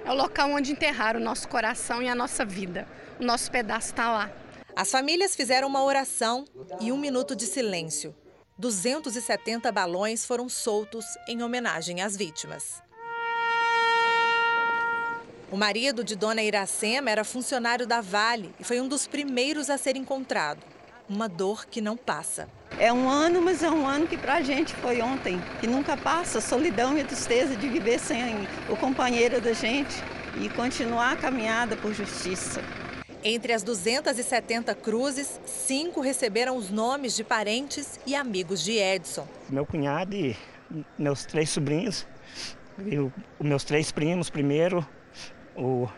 [0.04, 2.88] É o local onde enterraram o nosso coração e a nossa vida.
[3.20, 4.30] O nosso pedaço está lá.
[4.74, 6.46] As famílias fizeram uma oração
[6.80, 8.14] e um minuto de silêncio.
[8.56, 12.82] 270 balões foram soltos em homenagem às vítimas.
[15.52, 19.76] O marido de Dona Iracema era funcionário da Vale e foi um dos primeiros a
[19.76, 20.64] ser encontrado.
[21.08, 22.48] Uma dor que não passa.
[22.78, 25.96] É um ano, mas é um ano que para a gente foi ontem, que nunca
[25.96, 29.96] passa, a solidão e a tristeza de viver sem o companheiro da gente
[30.38, 32.60] e continuar a caminhada por justiça.
[33.24, 39.26] Entre as 270 cruzes, cinco receberam os nomes de parentes e amigos de Edson.
[39.48, 40.36] Meu cunhado e
[40.98, 42.06] meus três sobrinhos,
[42.86, 44.86] e os meus três primos primeiro,
[45.56, 45.88] o,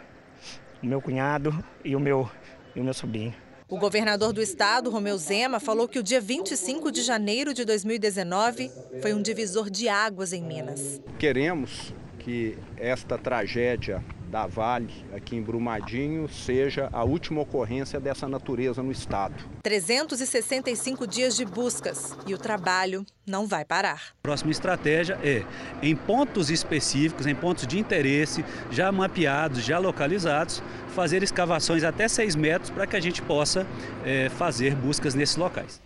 [0.83, 1.53] o meu cunhado
[1.85, 2.31] e o meu,
[2.75, 3.35] e o meu sobrinho.
[3.71, 8.69] O governador do estado, Romeu Zema, falou que o dia 25 de janeiro de 2019
[9.01, 11.01] foi um divisor de águas em Minas.
[11.21, 18.83] Queremos que esta tragédia da Vale, aqui em Brumadinho, seja a última ocorrência dessa natureza
[18.83, 19.35] no estado.
[19.63, 24.13] 365 dias de buscas e o trabalho não vai parar.
[24.21, 25.45] A próxima estratégia é,
[25.83, 30.63] em pontos específicos, em pontos de interesse, já mapeados, já localizados,
[30.95, 33.67] fazer escavações até 6 metros para que a gente possa
[34.05, 35.81] é, fazer buscas nesses locais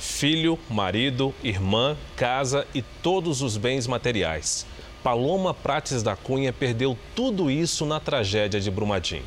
[0.00, 4.66] filho, marido, irmã, casa e todos os bens materiais.
[5.02, 9.24] Paloma Prates da Cunha perdeu tudo isso na tragédia de Brumadinho.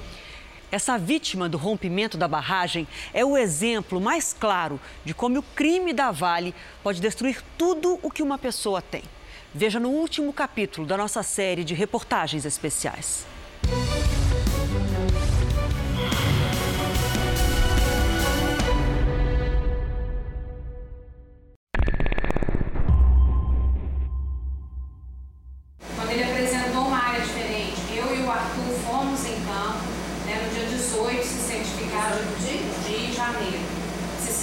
[0.71, 5.93] Essa vítima do rompimento da barragem é o exemplo mais claro de como o crime
[5.93, 9.03] da Vale pode destruir tudo o que uma pessoa tem.
[9.53, 13.25] Veja no último capítulo da nossa série de reportagens especiais.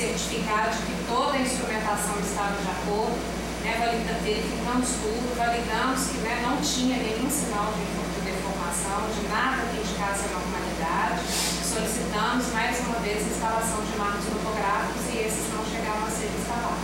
[0.00, 3.20] Certificar de que toda a instrumentação estava de acordo,
[3.62, 3.76] né,
[4.24, 7.84] verificamos tudo, validamos que né, não tinha nenhum sinal de
[8.24, 11.20] deformação, de nada que indicasse anormalidade.
[11.62, 16.30] Solicitamos mais uma vez a instalação de marcos topográficos e esses não chegaram a ser
[16.40, 16.80] instalados.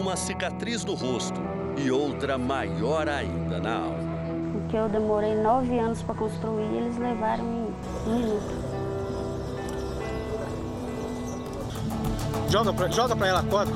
[0.00, 4.06] Uma cicatriz no rosto e outra maior ainda na alma
[4.68, 7.72] que eu demorei nove anos para construir, eles levaram um
[8.06, 8.76] minuto.
[12.48, 13.72] Joga pra, joga pra ela a corda.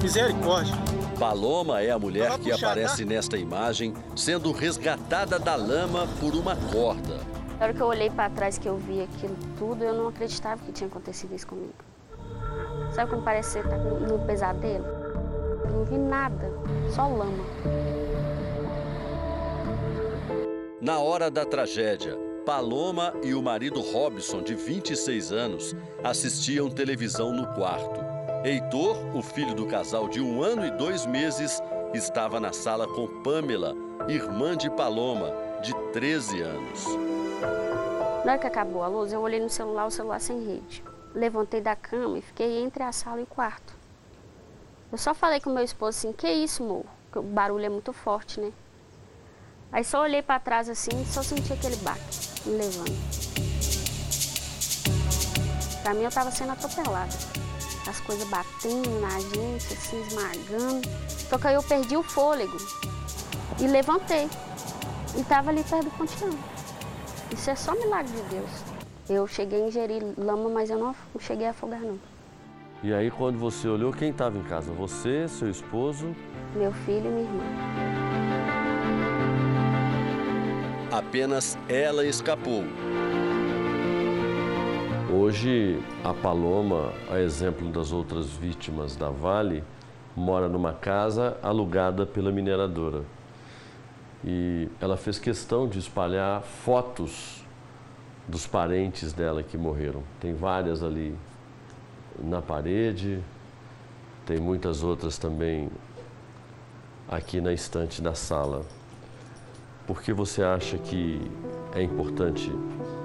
[0.00, 0.74] Misericórdia.
[1.18, 7.20] Paloma é a mulher que aparece nesta imagem sendo resgatada da lama por uma corda.
[7.58, 10.60] Na hora que eu olhei para trás que eu vi aquilo tudo, eu não acreditava
[10.64, 11.74] que tinha acontecido isso comigo.
[12.92, 15.01] Sabe como parece você tá num pesadelo?
[15.70, 16.50] Não vi nada,
[16.94, 17.44] só lama.
[20.80, 27.46] Na hora da tragédia, Paloma e o marido Robson, de 26 anos, assistiam televisão no
[27.54, 28.00] quarto.
[28.44, 31.62] Heitor, o filho do casal de um ano e dois meses,
[31.94, 33.76] estava na sala com Pamela,
[34.08, 35.32] irmã de Paloma,
[35.62, 36.84] de 13 anos.
[38.24, 40.82] Na hora que acabou a luz, eu olhei no celular, o celular sem rede.
[41.14, 43.81] Levantei da cama e fiquei entre a sala e o quarto.
[44.92, 46.84] Eu só falei com meu esposo assim, que isso, amor?
[47.16, 48.52] O barulho é muito forte, né?
[49.72, 52.02] Aí só olhei para trás assim só senti aquele baque
[52.44, 52.92] me levando.
[55.82, 57.10] Para mim eu estava sendo atropelada.
[57.88, 60.86] As coisas batendo na gente, assim, esmagando.
[61.08, 62.58] Só que aí eu perdi o fôlego
[63.58, 64.28] e levantei.
[65.16, 66.38] E estava ali perto do pontilhão.
[67.32, 68.50] Isso é só milagre de Deus.
[69.08, 72.11] Eu cheguei a ingerir lama, mas eu não cheguei a afogar não.
[72.84, 74.72] E aí, quando você olhou, quem estava em casa?
[74.72, 76.16] Você, seu esposo?
[76.52, 77.44] Meu filho e minha irmã.
[80.90, 82.64] Apenas ela escapou.
[85.14, 89.62] Hoje, a Paloma, a exemplo das outras vítimas da Vale,
[90.16, 93.04] mora numa casa alugada pela mineradora.
[94.24, 97.44] E ela fez questão de espalhar fotos
[98.26, 100.02] dos parentes dela que morreram.
[100.18, 101.16] Tem várias ali
[102.18, 103.22] na parede,
[104.26, 105.70] tem muitas outras também
[107.08, 108.62] aqui na estante da sala.
[109.86, 111.20] Por que você acha que
[111.74, 112.50] é importante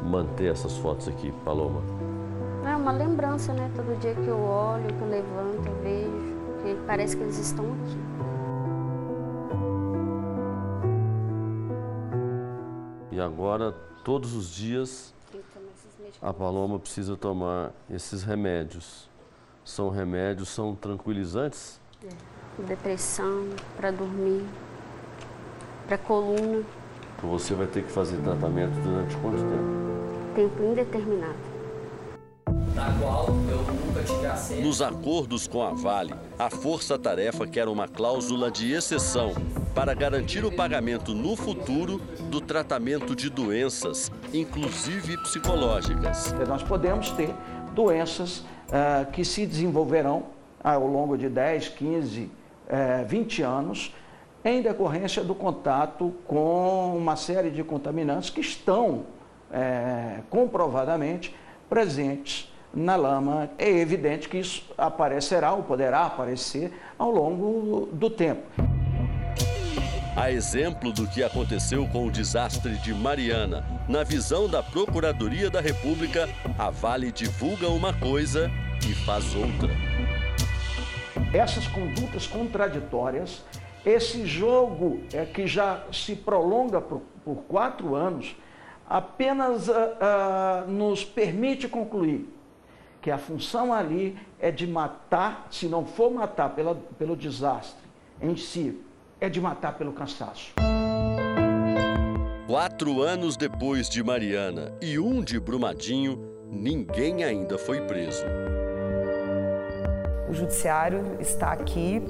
[0.04, 1.82] manter essas fotos aqui, Paloma?
[2.66, 3.72] É uma lembrança, né?
[3.76, 7.66] Todo dia que eu olho, que eu levanto, eu vejo, que parece que eles estão
[7.66, 7.98] aqui.
[13.12, 13.72] E agora,
[14.04, 15.14] todos os dias,
[16.22, 19.10] a Paloma precisa tomar esses remédios.
[19.64, 21.80] São remédios, são tranquilizantes?
[22.04, 22.38] É.
[22.64, 24.44] Depressão, para dormir,
[25.88, 26.64] para coluna.
[27.22, 30.34] Você vai ter que fazer tratamento durante quanto tempo?
[30.36, 31.57] Tempo indeterminado.
[32.74, 34.62] Da qual eu nunca tive acesso.
[34.62, 39.34] Nos acordos com a Vale, a força-tarefa quer uma cláusula de exceção
[39.76, 46.34] para garantir o pagamento no futuro do tratamento de doenças, inclusive psicológicas.
[46.48, 47.36] Nós podemos ter
[47.74, 50.28] doenças uh, que se desenvolverão
[50.64, 52.32] ao longo de 10, 15, uh,
[53.08, 53.94] 20 anos
[54.46, 59.04] em decorrência do contato com uma série de contaminantes que estão
[59.52, 61.36] uh, comprovadamente
[61.70, 63.50] presentes na lama.
[63.58, 68.44] É evidente que isso aparecerá ou poderá aparecer ao longo do tempo.
[70.16, 75.62] A exemplo do que aconteceu com o desastre de Mariana, na visão da Procuradoria da
[75.62, 78.50] República, a Vale divulga uma coisa
[78.90, 79.70] e faz outra.
[81.32, 83.44] Essas condutas contraditórias,
[83.86, 88.36] esse jogo é que já se prolonga por, por quatro anos,
[88.90, 92.28] apenas uh, uh, nos permite concluir
[93.02, 97.86] que a função ali é de matar, se não for matar pela, pelo desastre
[98.22, 98.82] em si,
[99.20, 100.54] é de matar pelo cansaço.
[102.48, 106.18] Quatro anos depois de Mariana e um de Brumadinho,
[106.50, 108.24] ninguém ainda foi preso.
[110.30, 112.02] O judiciário está aqui,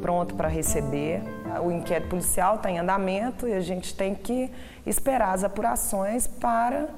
[0.00, 1.22] pronto para receber.
[1.60, 4.50] O inquérito policial está em andamento e a gente tem que
[4.86, 6.88] esperar as apurações para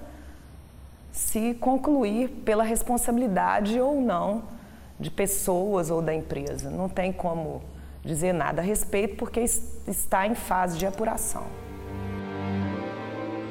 [1.10, 4.44] se concluir pela responsabilidade ou não
[4.98, 6.70] de pessoas ou da empresa.
[6.70, 7.62] Não tem como
[8.04, 11.44] dizer nada a respeito porque está em fase de apuração.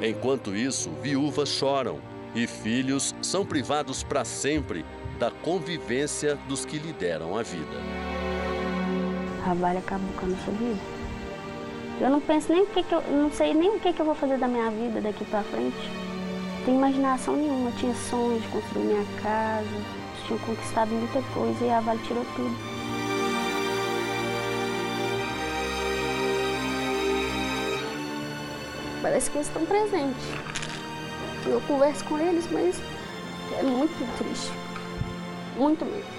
[0.02, 1.98] Enquanto isso, viúvas choram
[2.34, 4.84] e filhos são privados para sempre
[5.18, 7.76] da convivência dos que lhe deram a vida.
[9.42, 10.93] Trabalho acabou com a nossa vida.
[12.00, 14.06] Eu não penso nem o que, que eu não sei nem o que, que eu
[14.06, 16.04] vou fazer da minha vida daqui para frente
[16.64, 19.68] tem imaginação nenhuma, eu tinha sonhos de construir minha casa,
[20.26, 22.56] tinha conquistado muita coisa e a Vale tirou tudo.
[29.02, 30.24] Parece que eles estão presentes.
[31.46, 32.80] Eu converso com eles, mas
[33.58, 34.50] é muito triste.
[35.58, 36.13] Muito mesmo.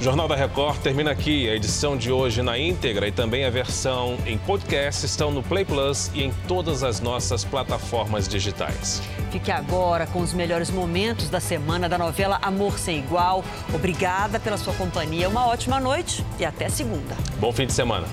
[0.00, 1.50] O Jornal da Record termina aqui.
[1.50, 5.64] A edição de hoje na íntegra e também a versão em podcast estão no Play
[5.64, 9.02] Plus e em todas as nossas plataformas digitais.
[9.32, 13.44] Fique agora com os melhores momentos da semana da novela Amor Sem Igual.
[13.74, 15.28] Obrigada pela sua companhia.
[15.28, 17.16] Uma ótima noite e até segunda.
[17.40, 18.06] Bom fim de semana.